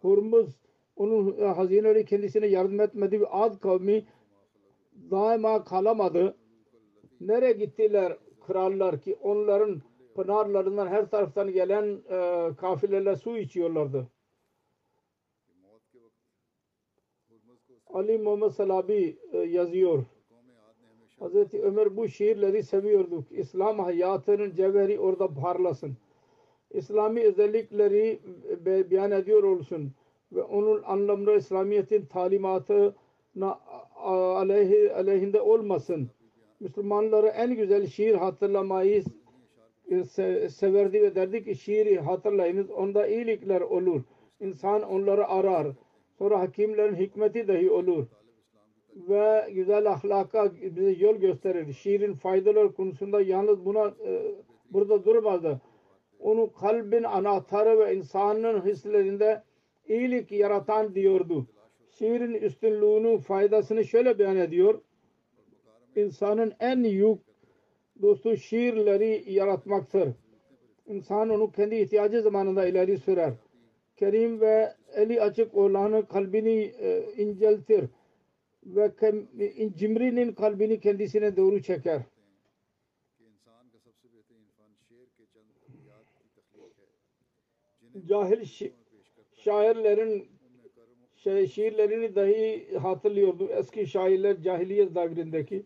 [0.01, 0.49] Hurmuz
[0.95, 4.05] onun hazineleri kendisine yardım etmedi ve Ad kavmi
[5.11, 6.37] daima kalamadı.
[7.21, 9.81] Nereye gittiler krallar ki onların
[10.15, 14.07] pınarlarından her taraftan gelen e, kafileler su içiyorlardı.
[17.87, 20.03] Ali Muhammed Salabi e, yazıyor.
[21.19, 23.25] Hazreti Ömer bu şiirleri seviyordu.
[23.31, 25.97] İslam hayatının cevheri orada parlasın.
[26.71, 28.19] İslami özellikleri
[28.65, 29.91] be- beyan ediyor olsun
[30.31, 33.59] ve onun anlamda İslamiyet'in talimatına
[33.95, 36.09] aleyhi, aleyhinde olmasın.
[36.63, 39.03] Müslümanlara en güzel şiir hatırlamayı
[39.89, 44.01] se- severdi ve derdi ki şiiri hatırlayınız onda iyilikler olur.
[44.39, 45.67] İnsan onları arar.
[46.17, 48.05] Sonra hakimlerin hikmeti dahi olur.
[48.95, 51.73] Ve güzel ahlaka bize yol gösterir.
[51.73, 54.35] Şiirin faydaları konusunda yalnız buna e,
[54.71, 55.61] burada durmadı.
[56.19, 59.43] Onu kalbin anahtarı ve insanın hislerinde
[59.87, 61.47] iyilik yaratan diyordu.
[61.89, 64.81] Şiirin üstünlüğünü, faydasını şöyle beyan ediyor
[65.95, 67.19] insanın en büyük
[68.01, 70.09] dostu şiirleri yaratmaktır.
[70.87, 73.33] İnsan onu kendi ihtiyacı zamanında ileri sürer.
[73.95, 77.85] Kerim ve eli açık olanın kalbini e, inceltir
[78.65, 78.91] ve
[79.39, 82.01] e, cimrinin kalbini kendisine doğru çeker.
[88.05, 88.73] Cahil şi
[89.33, 90.27] şairlerin
[91.15, 93.49] şey, şiirlerini dahi hatırlıyordu.
[93.49, 95.63] Eski şairler cahiliyet zagrindeki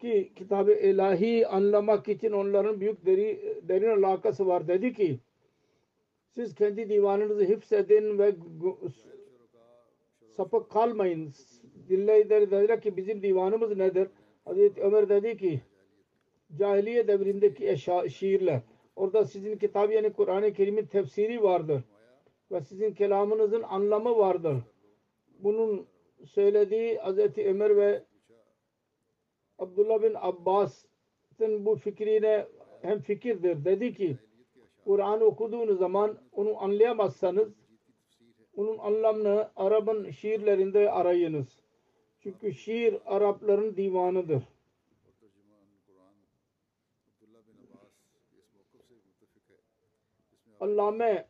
[0.00, 4.68] ki kitabı ilahi anlamak için onların büyük deri, derin alakası var.
[4.68, 5.18] Dedi ki
[6.34, 8.34] siz kendi divanınızı hifzedin ve
[10.36, 11.32] sapık kalmayın.
[11.88, 14.08] Dinleyiciler dediler ki bizim divanımız nedir?
[14.44, 15.60] Hazreti Ömer dedi ki
[16.58, 18.60] cahiliye devrindeki eşya, şiirler.
[18.96, 21.82] Orada sizin kitabı yani Kur'an-ı Kerim'in tefsiri vardır.
[22.52, 24.56] Ve sizin kelamınızın anlamı vardır.
[25.38, 25.86] Bunun
[26.24, 28.02] söylediği Hazreti Ömer ve
[29.60, 32.46] Abdullah bin Abbas'ın bu fikrine
[32.82, 33.64] hem fikirdir.
[33.64, 34.16] Dedi ki
[34.84, 37.48] Kur'an okuduğunuz zaman onu anlayamazsanız
[38.56, 41.60] onun anlamını Arap'ın şiirlerinde arayınız.
[42.20, 44.42] Çünkü şiir Arapların divanıdır.
[50.60, 51.26] Allame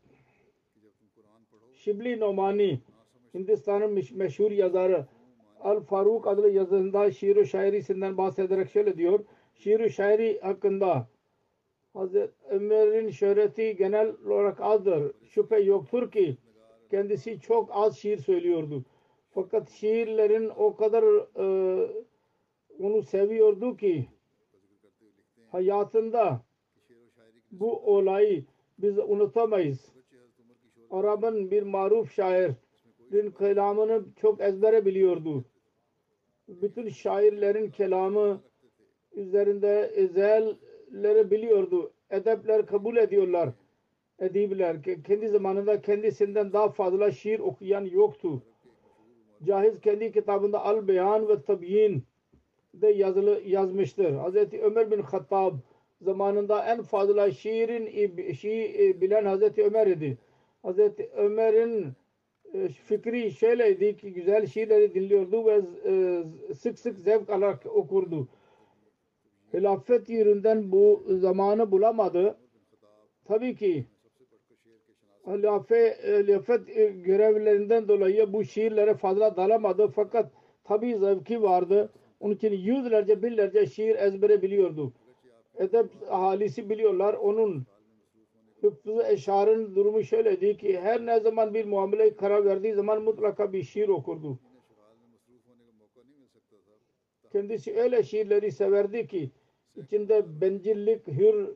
[1.75, 2.81] Şibli Nomani
[3.35, 5.07] Hindistan'ın meşhur yazarı
[5.65, 9.21] El-Faruk adlı yazısında şiir-i şairisinden bahsederek şöyle diyor.
[9.55, 11.09] Şiir şairi hakkında
[11.93, 15.13] Hazreti Ömer'in şöhreti genel olarak azdır.
[15.25, 16.37] Şüphe yoktur ki
[16.91, 18.85] kendisi çok az şiir söylüyordu.
[19.31, 21.05] Fakat şiirlerin o kadar
[21.37, 21.89] e,
[22.81, 24.09] onu seviyordu ki
[25.51, 26.41] hayatında
[27.53, 28.45] bu olayı
[28.79, 29.93] biz unutamayız.
[30.91, 32.53] Arap'ın bir maruf şair
[33.11, 35.45] şairin kelamını çok ezbere biliyordu.
[36.49, 38.41] Bütün şairlerin kelamı
[39.13, 41.93] üzerinde ezelleri biliyordu.
[42.11, 43.51] Edepler kabul ediyorlar.
[44.19, 44.75] Edipler.
[44.75, 48.43] Ke- Kendi zamanında kendisinden daha fazla şiir okuyan yoktu.
[49.47, 52.05] Cahiz kendi kitabında Al Beyan ve Tabyin
[52.75, 54.13] de yazılı yazmıştır.
[54.13, 55.55] Hazreti Ömer bin Hattab
[56.03, 57.87] zamanında en fazla şiirin
[58.33, 60.19] şiir bilen Hazreti Ömer idi.
[60.63, 61.91] Hazreti Ömer'in e,
[62.69, 66.23] fikri şöyleydi ki güzel şiirleri dinliyordu ve e,
[66.55, 68.29] sık sık zevk alarak okurdu.
[69.55, 72.39] Hilafet yönünden bu zamanı bulamadı.
[73.25, 73.87] Tabii ki
[75.27, 80.31] hilafet, e, görevlerinden dolayı bu şiirlere fazla dalamadı fakat
[80.65, 81.93] tabii zevki vardı.
[82.21, 84.93] Onun için yüzlerce binlerce şiir ezbere biliyordu.
[85.59, 87.15] Edep ahalisi biliyorlar.
[87.15, 87.67] Onun
[88.61, 93.63] hıfzı eşarın durumu şöyleydi ki her ne zaman bir muamele karar verdiği zaman mutlaka bir
[93.63, 94.39] şiir okurdu.
[97.33, 99.31] Kendisi öyle şiirleri severdi ki
[99.77, 101.49] içinde bencillik, hür,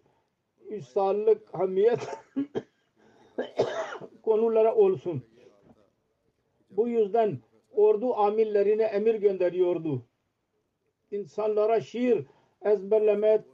[0.68, 2.08] üsallık, hamiyet
[4.22, 5.22] konulara olsun.
[6.70, 7.38] Bu yüzden
[7.72, 10.02] ordu amirlerine emir gönderiyordu.
[11.10, 12.26] İnsanlara şiir
[12.62, 13.44] ezberleme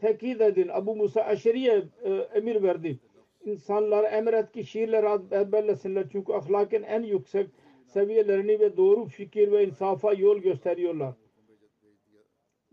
[0.00, 0.68] tekit edin.
[0.72, 2.98] Abu Musa Aşeri'ye e, emir verdi.
[3.44, 6.06] İnsanlara emret ki şiirler ezberlesinler.
[6.12, 7.46] Çünkü ahlakın en yüksek
[7.86, 11.14] seviyelerini ve doğru fikir ve insafa yol gösteriyorlar.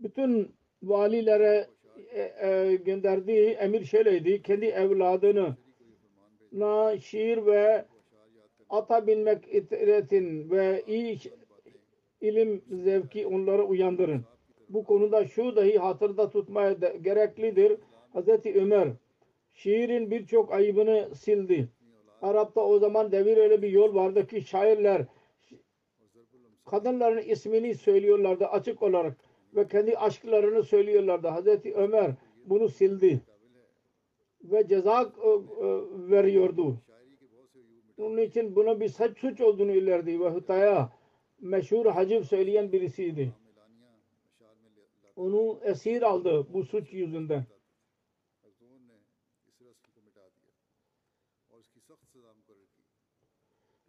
[0.00, 1.66] Bütün valilere
[2.12, 4.42] e, e, gönderdiği emir şöyleydi.
[4.42, 5.56] Kendi evladını
[6.52, 7.84] na şiir ve
[8.70, 11.18] ata binmek itiretin ve iyi
[12.20, 14.24] ilim zevki onları uyandırın.
[14.68, 17.78] Bu konuda şu dahi hatırda tutmaya da gereklidir.
[18.12, 18.88] Hazreti Ömer
[19.54, 21.68] şiirin birçok ayıbını sildi.
[22.22, 25.06] Arap'ta o zaman devir öyle bir yol vardı ki şairler
[26.66, 29.16] kadınların ismini söylüyorlardı açık olarak
[29.54, 31.28] ve kendi aşklarını söylüyorlardı.
[31.28, 32.10] Hazreti Ömer
[32.46, 33.20] bunu sildi
[34.44, 35.40] ve ceza e, e,
[36.10, 36.76] veriyordu.
[37.98, 40.92] Onun için buna bir saç suç olduğunu ilerdi ve Hütaya
[41.40, 43.32] meşhur hacib söyleyen birisiydi
[45.18, 47.46] onu esir aldı bu suç yüzünden.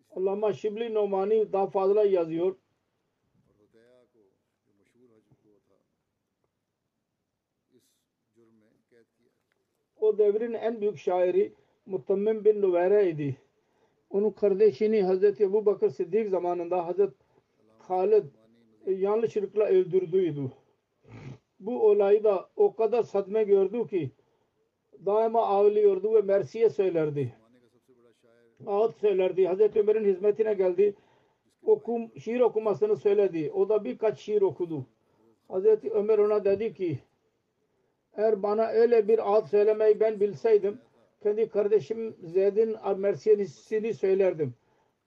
[0.10, 2.56] Allama Şibli Nomani daha fazla yazıyor.
[9.96, 11.54] O devrin en büyük şairi
[11.86, 13.38] Mutammim bin Nüvere idi.
[14.10, 17.16] Onun kardeşini Hazreti Ebu Bakır Siddik zamanında Hazreti
[17.80, 18.26] Halid
[18.86, 20.52] e, yanlışlıkla öldürdüydü
[21.60, 24.12] bu olayda o kadar sadme gördü ki
[25.06, 27.34] daima ağlıyordu ve Mersi'ye söylerdi.
[28.68, 29.48] Ağıt söylerdi.
[29.48, 30.96] Hazreti Ömer'in hizmetine geldi.
[31.64, 33.52] Okum, şiir okumasını söyledi.
[33.52, 34.86] O da birkaç şiir okudu.
[35.48, 37.00] Hazreti Ömer ona dedi ki
[38.14, 40.78] eğer bana öyle bir ağıt söylemeyi ben bilseydim
[41.24, 44.54] kendi kardeşim Zeyd'in Mersiye'sini söylerdim.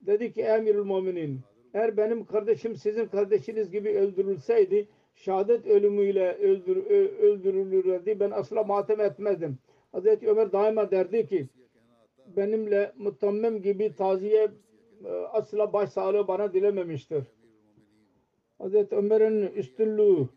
[0.01, 1.39] Dedi ki Emirül Muminin
[1.73, 6.85] eğer benim kardeşim sizin kardeşiniz gibi öldürülseydi şehadet ölümüyle öldür,
[7.19, 8.19] öldürülürdü.
[8.19, 9.57] Ben asla matem etmezdim.
[9.91, 11.47] Hazreti Ömer daima derdi ki
[12.37, 14.51] benimle mutammim gibi taziye
[15.05, 17.23] e, asla başsağlığı bana dilememiştir.
[18.57, 20.27] Hazreti Ömer'in üstünlüğü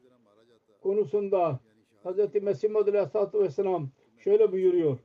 [0.83, 1.61] konusunda
[2.03, 4.99] Hazreti Mesih Maud Aleyhisselatü Vesselam şöyle buyuruyor.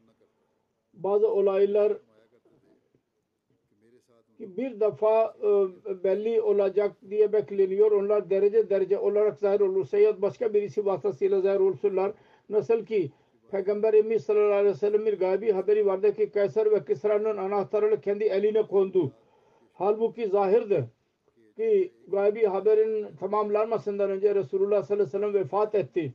[0.93, 1.93] Bazı olaylar
[4.41, 7.91] bir defa e, belli olacak diye bekleniyor.
[7.91, 12.11] Onlar derece derece olarak zahir olursa ya başka birisi vasıtasıyla zahir olurlar.
[12.49, 13.11] Nasıl ki
[13.51, 18.23] Peygamberimiz sallallahu aleyhi ve sellem bir gaybi haberi vardı ki Kayser ve Kisra'nın anahtarını kendi
[18.23, 19.11] eline kondu.
[19.73, 20.83] Halbuki zahirdir
[21.55, 26.13] ki gaybi haberin tamamlanmasından önce Resulullah sallallahu aleyhi ve sellem vefat etti.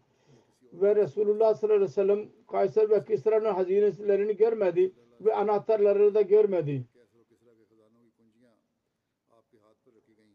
[0.73, 6.85] Ve Resulullah sallallahu aleyhi ve sellem Kayser ve Kisra'nın hazinelerini görmedi ve anahtarlarını da görmedi.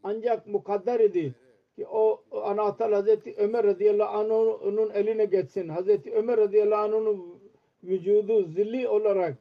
[0.02, 1.34] Ancak mukadder idi
[1.76, 5.68] ki o anahtar Hazreti Ömer radıyallahu anh'ın eline geçsin.
[5.68, 7.40] Hazreti Ömer radıyallahu anh'ın
[7.84, 9.34] vücudu zilli olarak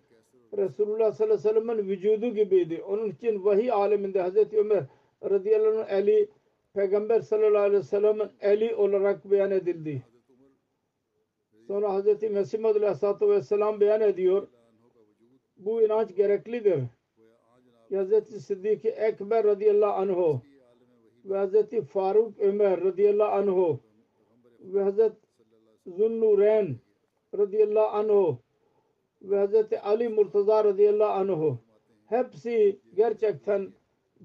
[0.57, 2.83] Resulullah sallallahu aleyhi ve sellem'in vücudu gibiydi.
[2.87, 4.83] Onun için vahiy aleminde Hazreti Ömer
[5.29, 6.29] radıyallahu anh eli
[6.73, 10.03] Peygamber sallallahu aleyhi ve sellem'in eli olarak beyan edildi.
[11.67, 14.47] Sonra Hazreti Mesih Maud aleyhissalatü vesselam beyan ediyor.
[15.57, 16.83] Bu inanç gereklidir.
[17.93, 20.41] Hazreti Sıddık-ı Ekber radıyallahu anhu
[21.25, 23.79] ve Hazreti Faruk Ömer radıyallahu anhu
[24.59, 25.15] ve Hazreti
[25.87, 26.75] Zunnuren
[27.37, 28.37] radıyallahu anhu
[29.21, 31.57] ve Hazreti Ali Murtaza radıyallahu anhu
[32.05, 33.73] hepsi gerçekten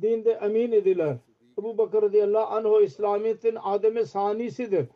[0.03, 1.17] dinde emin idiler.
[1.59, 4.87] Ebu Bakır radıyallahu anhu İslamiyet'in ademi sanisidir.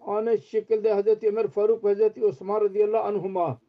[0.00, 3.60] Aynı şekilde Hazreti Ömer Faruk ve Hazreti Osman radıyallahu anhuma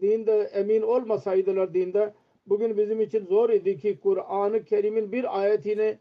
[0.00, 2.14] dinde emin olmasaydılar dinde
[2.46, 5.98] bugün bizim için zor idi ki Kur'an-ı Kerim'in bir ayetini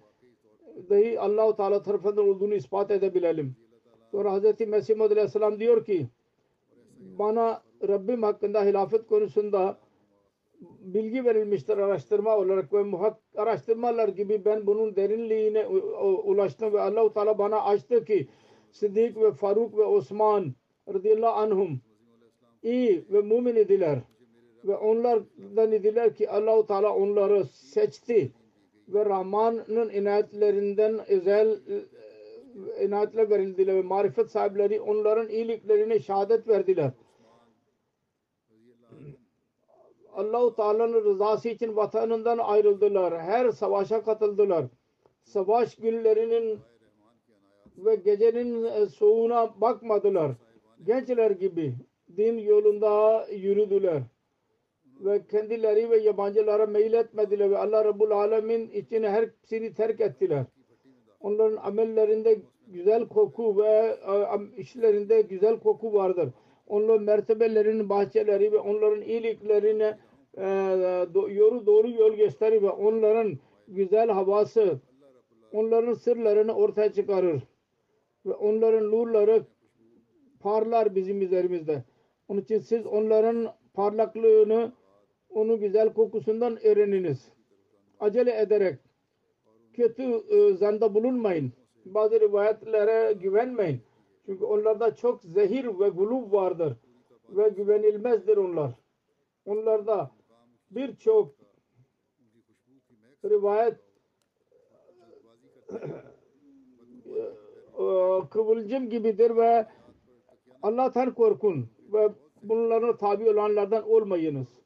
[0.89, 3.55] dahi Allah-u Teala tarafından olduğunu ispat edebilelim.
[4.11, 4.59] Sonra Hz.
[4.67, 6.07] Mesih Muhammed Aleyhisselam diyor ki
[6.99, 9.77] bana Rabbim hakkında hilafet konusunda
[10.79, 15.67] bilgi verilmiştir araştırma olarak ve muhak araştırmalar gibi ben bunun derinliğine
[16.23, 18.27] ulaştım ve Allah-u Teala bana açtı ki
[18.71, 20.53] Sıddık ve Faruk ve Osman
[20.93, 21.81] radıyallahu anhum
[22.63, 23.99] iyi ve mümin idiler
[24.65, 28.31] ve onlardan idiler ki Allah-u Teala onları seçti
[28.93, 36.91] ve Rahman'ın inayetlerinden özel e, inayetler verildiler ve marifet sahipleri onların iyiliklerine şehadet verdiler.
[40.13, 43.19] Allah-u Teala'nın rızası için vatanından ayrıldılar.
[43.21, 44.65] Her savaşa katıldılar.
[45.23, 46.59] Savaş günlerinin
[47.77, 50.31] ve gecenin e, soğuğuna bakmadılar.
[50.83, 51.75] Gençler gibi
[52.17, 54.01] din yolunda yürüdüler
[55.05, 60.45] ve kendileri ve yabancılara meyil etmediler ve Allah Rabbul Alemin için hepsini terk ettiler.
[61.19, 66.29] Onların amellerinde güzel koku ve e, işlerinde güzel koku vardır.
[66.67, 69.97] Onların mertebelerinin bahçeleri ve onların iyiliklerine
[70.37, 70.43] e,
[71.13, 73.37] doğru doğru yol gösterir ve onların
[73.67, 74.79] güzel havası
[75.51, 77.43] onların sırlarını ortaya çıkarır
[78.25, 79.43] ve onların nurları
[80.39, 81.83] parlar bizim üzerimizde.
[82.27, 84.71] Onun için siz onların parlaklığını
[85.33, 87.33] onu güzel kokusundan öğreniniz.
[87.99, 88.79] Acele ederek
[89.73, 91.53] kötü e, zanda bulunmayın.
[91.85, 93.81] Bazı rivayetlere güvenmeyin.
[94.25, 96.77] Çünkü onlarda çok zehir ve gulub vardır.
[97.29, 98.71] Ve güvenilmezdir onlar.
[99.45, 100.11] Onlarda
[100.71, 101.35] birçok
[103.25, 103.75] rivayet
[107.73, 107.85] e,
[108.29, 109.67] kıvılcım gibidir ve
[110.63, 112.09] Allah'tan korkun ve
[112.43, 114.60] bunların tabi olanlardan olmayınız.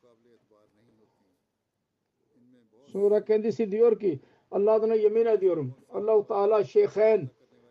[2.96, 4.20] Sonra kendisi diyor ki
[4.52, 5.74] Allah adına yemin ediyorum.
[5.94, 7.30] Allahu Teala Şeyhen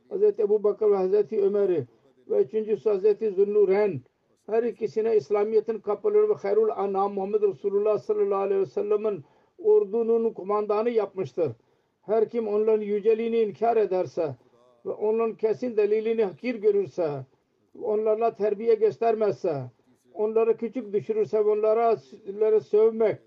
[0.08, 1.86] Hazreti Ebu Bakır ve Hazreti Ömer'i
[2.30, 4.00] ve üçüncüsü Hazreti Zünnurhen
[4.46, 9.24] her ikisine İslamiyet'in kapıları ve hayrul anam Muhammed Resulullah sallallahu aleyhi ve sellem'in
[9.58, 11.52] ordunun kumandanı yapmıştır.
[12.02, 14.36] Her kim onların yüceliğini inkar ederse
[14.86, 17.10] ve onların kesin delilini hakir görürse
[17.82, 19.62] onlarla terbiye göstermezse
[20.14, 21.96] onları küçük düşürürse onlara,
[22.34, 23.18] onlara sövmek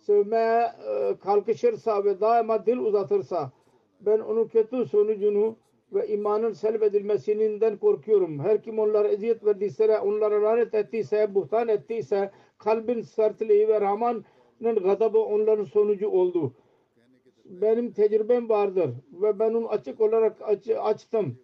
[0.00, 3.52] sövmeye e, kalkışırsa ve daima dil uzatırsa
[4.00, 5.56] ben onun kötü sonucunu
[5.92, 8.38] ve imanın selbedilmesinden korkuyorum.
[8.38, 15.18] Her kim onlara eziyet verdiyse, onlara lanet ettiyse, buhtan ettiyse, kalbin sertliği ve Rahman'ın gadabı
[15.18, 16.52] onların sonucu oldu.
[17.44, 21.38] Benim tecrübem vardır ve ben onu açık olarak aç, açtım.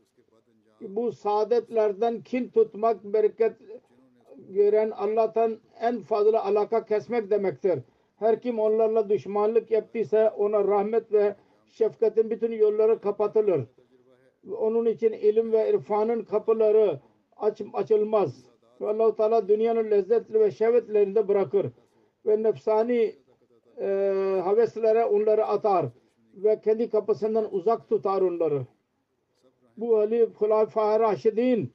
[0.81, 3.57] bu saadetlerden kin tutmak, bereket
[4.49, 7.79] gören Allah'tan en fazla alaka kesmek demektir.
[8.17, 11.37] Her kim onlarla düşmanlık yaptıysa ona rahmet ve
[11.71, 13.67] şefkatin bütün yolları kapatılır.
[14.59, 17.01] Onun için ilim ve irfanın kapıları
[17.37, 18.45] aç, açılmaz.
[18.81, 21.67] Ve Allah-u Teala dünyanın lezzetli ve şehvetlerinde bırakır.
[22.27, 23.15] Ve nefsani
[23.81, 23.87] e,
[24.45, 25.87] haveslere onları atar.
[26.35, 28.67] Ve kendi kapısından uzak tutar onları.
[29.77, 31.73] Bu Ali Hulafah Raşidin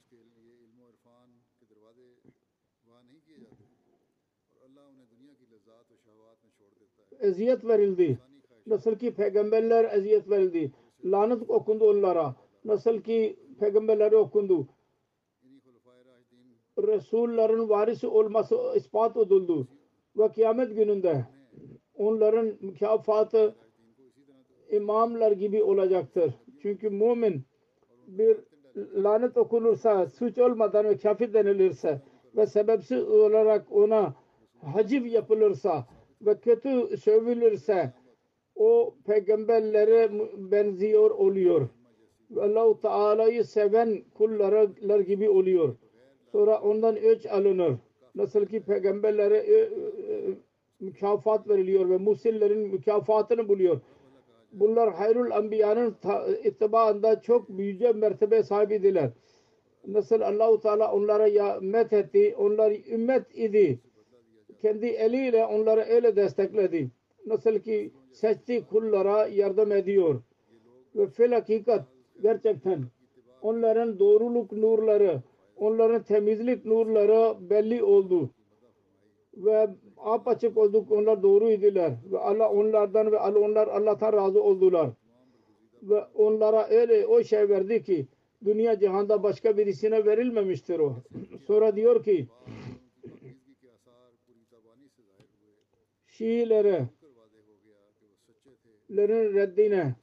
[7.19, 8.19] eziyet verildi.
[8.67, 10.71] Nasıl ki peygamberler eziyet verildi.
[11.05, 12.35] Lanet okundu onlara.
[12.65, 14.67] Nasıl ki peygamberlere okundu.
[16.77, 19.67] Resullerin varisi olması ispat edildi.
[20.17, 21.25] Ve kıyamet gününde
[21.95, 23.55] onların mükafatı
[24.71, 26.33] imamlar gibi olacaktır.
[26.61, 27.43] Çünkü mümin
[28.07, 28.37] bir
[28.75, 32.01] lanet okunursa, suç olmadan ve kafir denilirse
[32.35, 34.13] ve sebepsiz olarak ona
[34.73, 35.87] hacif yapılırsa
[36.21, 37.93] ve kötü sövülürse
[38.55, 41.69] o peygamberlere benziyor oluyor.
[42.37, 45.75] Allah-u Teala'yı seven kullar gibi oluyor.
[46.31, 47.75] Sonra ondan öç alınır.
[48.15, 49.69] Nasıl ki peygamberlere e, e,
[50.79, 53.81] mükafat veriliyor ve musillerin mükafatını buluyor.
[54.51, 55.95] Bunlar Hayrul Anbiya'nın
[56.43, 59.09] ittibaında çok büyüce mertebe sahibidiler.
[59.87, 63.79] Nasıl Allahu Teala onlara ya met etti, onlar ümmet idi.
[64.61, 66.91] Kendi eliyle onları öyle destekledi.
[67.25, 70.21] Nasıl ki seçti kullara yardım ediyor.
[70.95, 71.85] Ve fil hakikat
[72.21, 72.83] gerçekten
[73.41, 75.21] onların doğruluk nurları,
[75.57, 78.29] onların temizlik nurları belli oldu.
[79.37, 81.91] Ve apaçık olduk onlar doğruydular.
[82.11, 84.89] Ve Allah onlardan ve Allah onlar Allah'tan razı oldular.
[85.83, 88.07] Ve onlara öyle o şey verdi ki
[88.45, 90.95] dünya cihanda başka birisine verilmemiştir o.
[91.47, 92.27] Sonra diyor ki
[96.19, 96.85] Şiilere
[98.97, 99.95] lerin reddine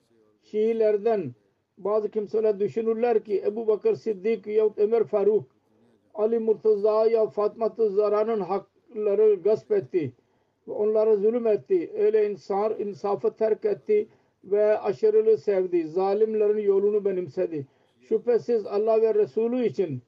[0.42, 1.34] Şiilerden
[1.78, 5.44] bazı kimseler düşünürler ki Ebu Bakır Siddik yahut Ömer Faruk
[6.14, 10.12] Ali Murtaza ya Fatma Zara'nın hakları gasp etti
[10.68, 11.92] ve onlara zulüm etti.
[11.98, 14.08] Öyle insan insafı terk etti
[14.44, 15.88] ve aşırılığı sevdi.
[15.88, 17.66] Zalimlerin yolunu benimsedi.
[18.00, 20.02] Şüphesiz Allah ve Resulü için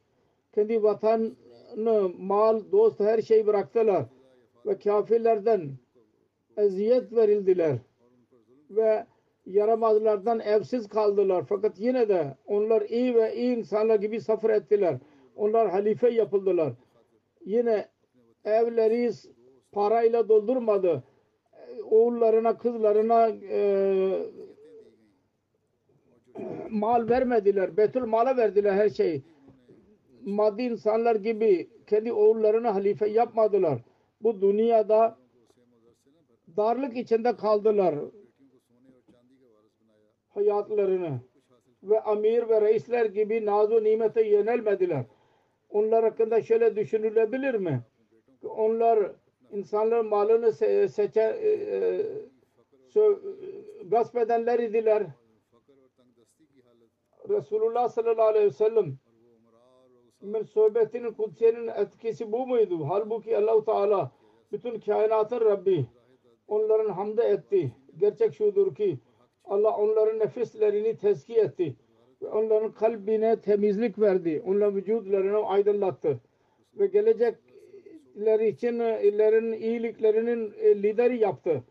[0.55, 4.05] kendi vatanını, mal, dost her şeyi bıraktılar.
[4.67, 5.71] Ve kafirlerden
[6.59, 7.77] eziyet verildiler
[8.71, 9.07] ve
[9.47, 11.45] yaramazlardan evsiz kaldılar.
[11.49, 14.97] Fakat yine de onlar iyi ve iyi insanlar gibi safır ettiler.
[15.37, 16.73] Onlar halife yapıldılar.
[17.45, 17.89] Yine
[18.45, 19.11] evleri
[19.73, 21.03] parayla doldurmadı.
[21.91, 23.61] Oğullarına, kızlarına e,
[26.71, 27.77] mal vermediler.
[27.77, 29.23] Betül mala verdiler her şeyi.
[30.25, 33.79] Maddi insanlar gibi kendi oğullarına halife yapmadılar.
[34.21, 35.18] Bu dünyada
[36.59, 37.95] darlık içinde kaldılar
[40.29, 41.21] hayatlarını
[41.83, 45.05] ve amir ve reisler gibi nazu nimete yenilmediler.
[45.71, 47.83] Onlar hakkında şöyle düşünülebilir mi?
[48.41, 49.13] Ki onlar
[49.51, 51.51] insanların malını se seçe e,
[53.01, 53.17] e
[53.85, 55.07] gasp edenler idiler.
[57.29, 58.99] Resulullah sallallahu aleyhi ve sellem
[60.21, 62.89] min sohbetinin kutsiyenin etkisi bu muydu?
[62.89, 64.11] Halbuki Allahu Teala
[64.53, 65.87] bütün kainatın Rabbi
[66.49, 67.73] onların hamd etti.
[67.99, 68.99] Gerçek şudur ki
[69.45, 71.77] Allah onların nefislerini tezkiye etti.
[72.23, 74.43] Ve onların kalbine temizlik verdi.
[74.47, 76.21] Onların vücutlarını aydınlattı.
[76.79, 81.63] Ve gelecekler için illerin iyiliklerinin e, lideri yaptı.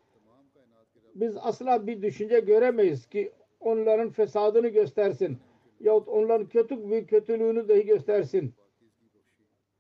[1.16, 5.38] Biz asla bir düşünce göremeyiz ki onların fesadını göstersin.
[5.80, 8.54] Yahut onların kötü bir kötülüğünü dahi göstersin.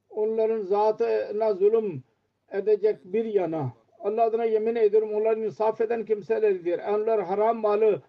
[0.10, 2.04] Onların zatına zulüm
[2.52, 3.74] edecek bir yana.
[4.00, 6.80] Allah adına yemin ediyorum onların insaf eden kimselerdir.
[6.80, 8.02] Onlar haram malı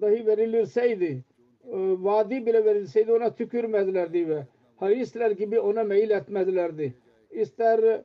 [0.00, 1.24] dahi verilirseydi
[1.64, 6.94] e, vadi bile verilseydi ona tükürmezlerdi ve harisler gibi ona meyil etmezlerdi.
[7.30, 8.02] İster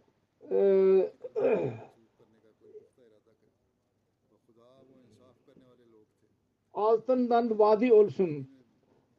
[0.52, 1.10] e,
[6.74, 8.48] altından vadi olsun.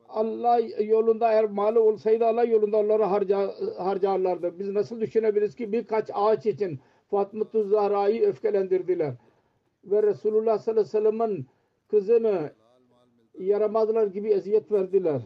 [0.09, 4.59] Allah yolunda eğer malı olsaydı Allah yolunda onları harca, harcarlardı.
[4.59, 9.15] Biz nasıl düşünebiliriz ki birkaç ağaç için Fatma Zahra'yı öfkelendirdiler.
[9.85, 11.47] Ve Resulullah sallallahu aleyhi ve sellem'in
[11.89, 12.53] kızını
[13.39, 15.23] yaramazlar gibi eziyet verdiler.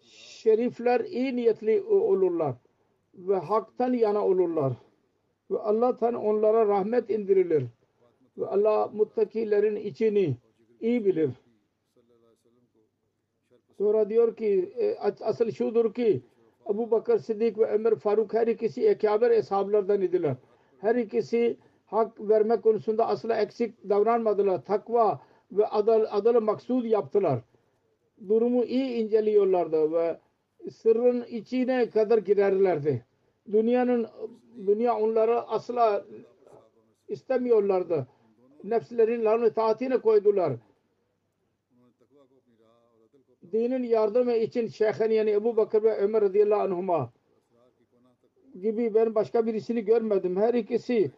[0.00, 2.54] Şerifler iyi niyetli olurlar
[3.14, 4.72] ve haktan yana olurlar.
[5.50, 7.64] Ve Allah'tan onlara rahmet indirilir.
[8.38, 10.36] Ve Allah muttakilerin içini
[10.80, 11.30] iyi bilir.
[13.78, 16.22] Sonra diyor ki e, asıl şudur ki
[16.70, 20.36] Ebu Bakır Sıddık ve Ömer Faruk her ikisi ekaber eshablardan idiler.
[20.78, 21.56] Her ikisi
[21.86, 24.64] hak verme konusunda asla eksik davranmadılar.
[24.64, 25.20] Takva
[25.52, 27.40] ve adal, adalı maksud yaptılar.
[28.28, 30.18] Durumu iyi inceliyorlardı ve
[30.70, 33.04] sırrın içine kadar girerlerdi.
[33.52, 34.06] Dünyanın
[34.66, 36.04] dünya onları asla
[37.08, 38.06] istemiyorlardı.
[38.64, 40.52] Nefslerin lanet taatine koydular
[43.54, 47.12] dinin yardımı için şeyhen yani Ebu Bakır ve Ömer radıyallahu anhuma
[48.60, 50.36] gibi ben başka birisini görmedim.
[50.36, 51.10] Her ikisi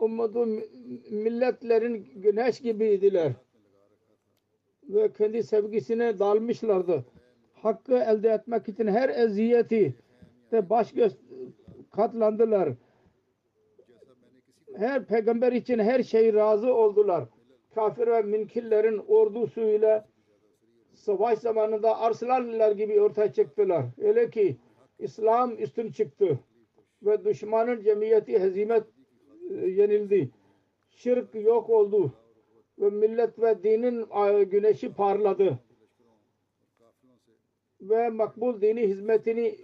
[0.00, 0.46] ummadı
[1.10, 3.32] milletlerin güneş gibiydiler.
[4.88, 7.04] Ve kendi sevgisine dalmışlardı.
[7.54, 9.94] Hakkı elde etmek için her eziyeti
[10.52, 10.94] de baş
[11.90, 12.68] katlandılar.
[14.76, 17.24] Her peygamber için her şey razı oldular.
[17.74, 20.09] Kafir ve minkillerin ordusuyla
[20.94, 23.84] savaş zamanında arslaller gibi ortaya çıktılar.
[23.98, 24.56] Öyle ki
[24.98, 26.38] İslam üstün çıktı
[27.02, 28.84] ve düşmanın cemiyeti hezimet
[29.50, 30.30] e, yenildi.
[30.90, 32.12] Şirk yok oldu
[32.78, 34.06] ve millet ve dinin
[34.40, 35.58] e, güneşi parladı.
[37.80, 39.54] Ve makbul dini hizmetini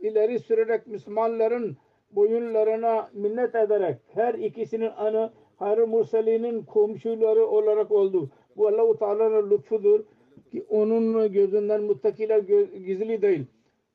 [0.00, 1.76] ileri sürerek Müslümanların
[2.10, 8.30] boyunlarına minnet ederek her ikisinin anı Hayr-ı Mursali'nin komşuları olarak oldu.
[8.56, 10.04] Bu Allah-u Teala'nın lütfudur
[10.50, 12.38] ki onun gözünden muttakiler
[12.86, 13.46] gizli değil.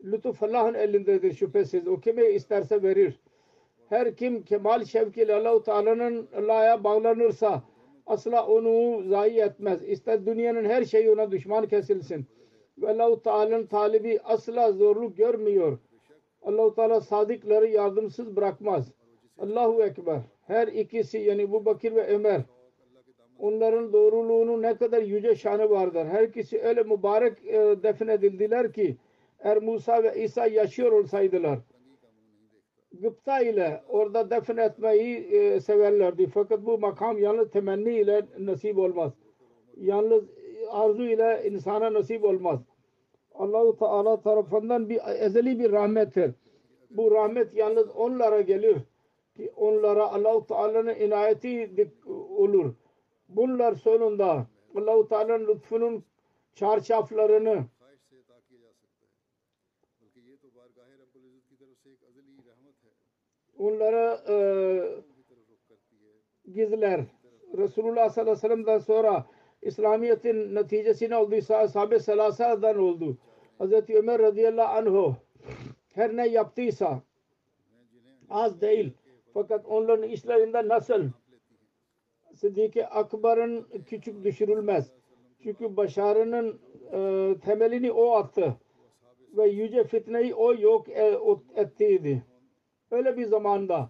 [0.03, 1.87] Lütuf Allah'ın elindedir şüphesiz.
[1.87, 3.19] O kime isterse verir.
[3.89, 7.63] Her kim kemal şevkiyle Allah-u Teala'nın Allah'a bağlanırsa
[8.05, 9.83] asla onu zayi etmez.
[9.89, 12.25] İster dünyanın her şeyi ona düşman kesilsin.
[12.77, 15.79] Ve Allah-u Teala'nın talibi asla zorluk görmüyor.
[16.43, 18.91] Allah-u Teala sadıkları yardımsız bırakmaz.
[19.39, 20.21] Allahu Ekber.
[20.47, 22.41] Her ikisi yani bu Bakir ve Ömer
[23.39, 26.05] onların doğruluğunun ne kadar yüce şanı vardır.
[26.05, 28.97] Her ikisi öyle mübarek e, defnedildiler ki
[29.39, 31.59] eğer Musa ve İsa yaşıyor olsaydılar
[33.01, 36.27] gıpta ile orada defn etmeyi e, severlerdi.
[36.27, 39.11] Fakat bu makam yalnız temenni ile nasip olmaz.
[39.77, 40.23] Yalnız
[40.71, 42.59] arzu ile insana nasip olmaz.
[43.33, 46.31] Allahu Teala tarafından bir ezeli bir rahmettir.
[46.91, 48.77] Bu rahmet yalnız onlara gelir
[49.37, 52.07] ki onlara Allahu Teala'nın inayeti dik-
[52.37, 52.73] olur
[53.29, 56.03] bunlar sonunda Allahu Teala'nın lütfunun
[56.55, 57.65] çarşaflarını
[63.57, 64.35] onlara e,
[66.53, 67.01] gizler.
[67.57, 69.25] Resulullah sallallahu aleyhi ve sellem'den sonra
[69.61, 71.41] İslamiyet'in neticesi ne oldu?
[71.41, 73.17] Sahabe selasa'dan oldu.
[73.59, 73.89] Hz.
[73.89, 75.15] Ömer radıyallahu anhu
[75.93, 77.01] her ne yaptıysa
[78.29, 78.93] az değil.
[79.33, 81.03] Fakat onların işlerinde nasıl
[82.35, 84.91] Sıddık-ı Akbar'ın küçük düşürülmez.
[85.43, 86.59] Çünkü başarının
[86.91, 88.55] e, temelini o attı.
[89.37, 91.17] Ve yüce fitneyi o yok e,
[91.55, 92.23] ettiydi.
[92.91, 93.89] Öyle bir zamanda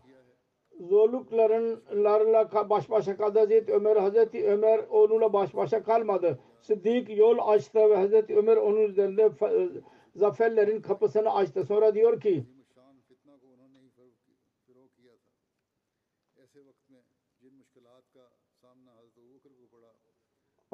[0.80, 3.96] zorluklarla ka- baş başa kaldı Hazreti Ömer.
[3.96, 6.40] Hazreti Ömer onunla baş başa kalmadı.
[6.62, 9.82] Sıddık yol açtı ve Hazreti Ömer onun üzerinde fa-
[10.16, 11.66] zaferlerin kapısını açtı.
[11.66, 12.46] Sonra diyor ki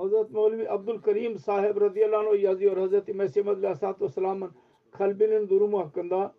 [0.02, 2.78] Hazreti Mevlevi Abdülkerim sahip radıyallahu anh yazıyor.
[2.78, 4.52] Hazreti Mesih Mevlevi Aleyhisselatü Vesselam'ın
[4.92, 6.36] kalbinin durumu hakkında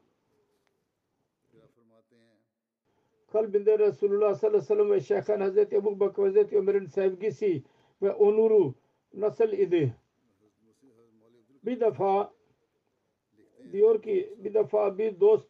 [3.32, 7.62] kalbinde Resulullah sallallahu aleyhi ve sellem ve Şeyhan Hazreti Ebu Bakır Hazreti Ömer'in sevgisi
[8.02, 8.74] ve onuru
[9.14, 9.94] nasıl idi?
[11.64, 12.32] Bir defa
[13.72, 15.48] diyor ki bir defa bir dost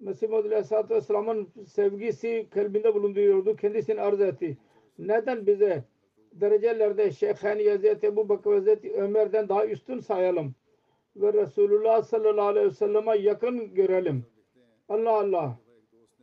[0.00, 3.56] Mesih Muhammed Aleyhisselatü Vesselam'ın sevgisi kalbinde bulunduruyordu.
[3.56, 4.58] Kendisini arz etti.
[4.98, 5.84] Neden bize
[6.40, 10.54] derecelerde Şeyhan Hazreti Ebu Bakır Hazreti Ömer'den daha üstün sayalım?
[11.16, 14.26] Ve Resulullah sallallahu aleyhi ve selleme yakın görelim.
[14.88, 15.58] Allah Allah.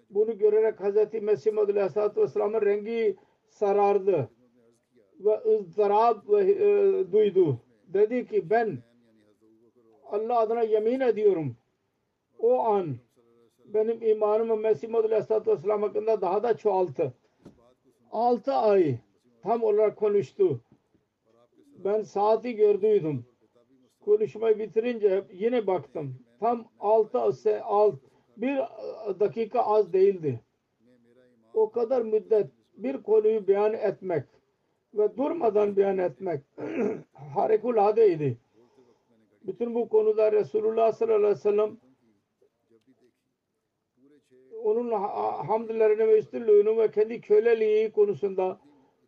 [0.09, 3.15] Bunu görerek Hazreti Mesih Maud Aleyhisselatü Vesselam'ın rengi
[3.49, 4.29] sarardı.
[5.19, 7.59] Ve ızdırap e, duydu.
[7.87, 8.77] Dedi ki ben
[10.05, 11.55] Allah adına yemin ediyorum.
[12.39, 12.95] O an
[13.65, 17.13] benim imanımı Mesih Maud Aleyhisselatü Vesselam hakkında daha da çoğaltı.
[18.11, 18.97] Altı ay
[19.43, 20.61] tam olarak konuştu.
[21.77, 23.25] Ben saati gördüydüm.
[23.99, 26.15] Konuşmayı bitirince yine baktım.
[26.39, 27.19] Tam altı,
[27.63, 27.95] alt,
[28.37, 28.57] bir
[29.19, 30.41] dakika az değildi.
[31.53, 34.23] O kadar müddet bir konuyu beyan etmek
[34.93, 36.41] ve durmadan beyan etmek
[37.13, 38.37] harikuladeydi.
[39.43, 41.77] Bütün bu konuda Resulullah sallallahu aleyhi ve sellem
[44.63, 48.59] onun ha- hamdlerini ve üstünlüğünü ve kendi köleliği konusunda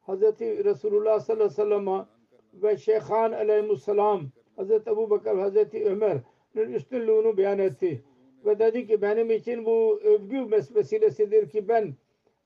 [0.08, 0.22] Hz.
[0.42, 2.06] Resulullah sallallahu aleyhi ve sellem'e
[2.54, 4.22] ve Şeyhan aleyhisselam
[4.56, 8.04] Hazreti Ebu Bakır Hazreti Ömer'in üstünlüğünü beyan etti.
[8.46, 11.94] Ve dedi ki benim için bu övgü vesilesidir ki ben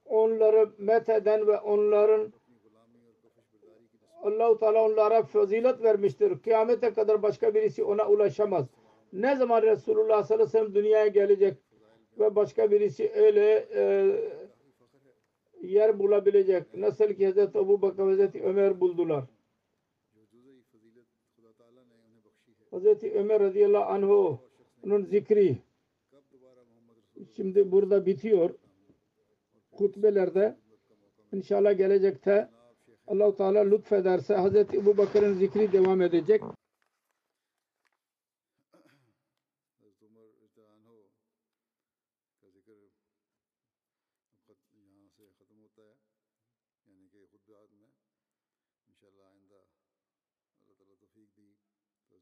[0.06, 2.34] onları metheden ve onların
[4.24, 6.40] Allah-u Teala onlara fazilet vermiştir.
[6.40, 8.66] Kıyamete kadar başka birisi ona ulaşamaz.
[9.14, 11.58] Ne zaman Resulullah sallallahu aleyhi ve sellem dünyaya gelecek
[12.20, 14.12] ve başka birisi öyle e,
[15.62, 16.74] yer bulabilecek.
[16.74, 17.38] Nasıl ki Hz.
[17.38, 18.36] Ebu Bakır ve Hz.
[18.36, 19.24] Ömer buldular.
[22.72, 23.04] Hz.
[23.04, 25.58] Ömer radıyallahu anh'ın zikri
[27.36, 28.50] şimdi burada bitiyor.
[29.72, 30.58] Kutbelerde
[31.34, 32.50] inşallah gelecekte
[33.08, 34.56] Allah-u Teala lütfederse Hz.
[34.56, 36.42] Ebu Bakır'ın zikri devam edecek.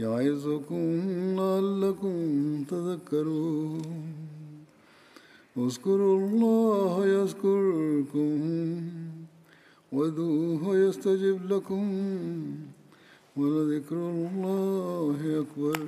[0.00, 0.84] يعظكم
[1.40, 2.16] لعلكم
[2.72, 3.82] تذكرون.
[5.56, 8.36] اذكروا الله يذكركم
[9.92, 11.86] وادعوه يستجب لكم
[13.36, 15.78] ولذكر الله أكبر.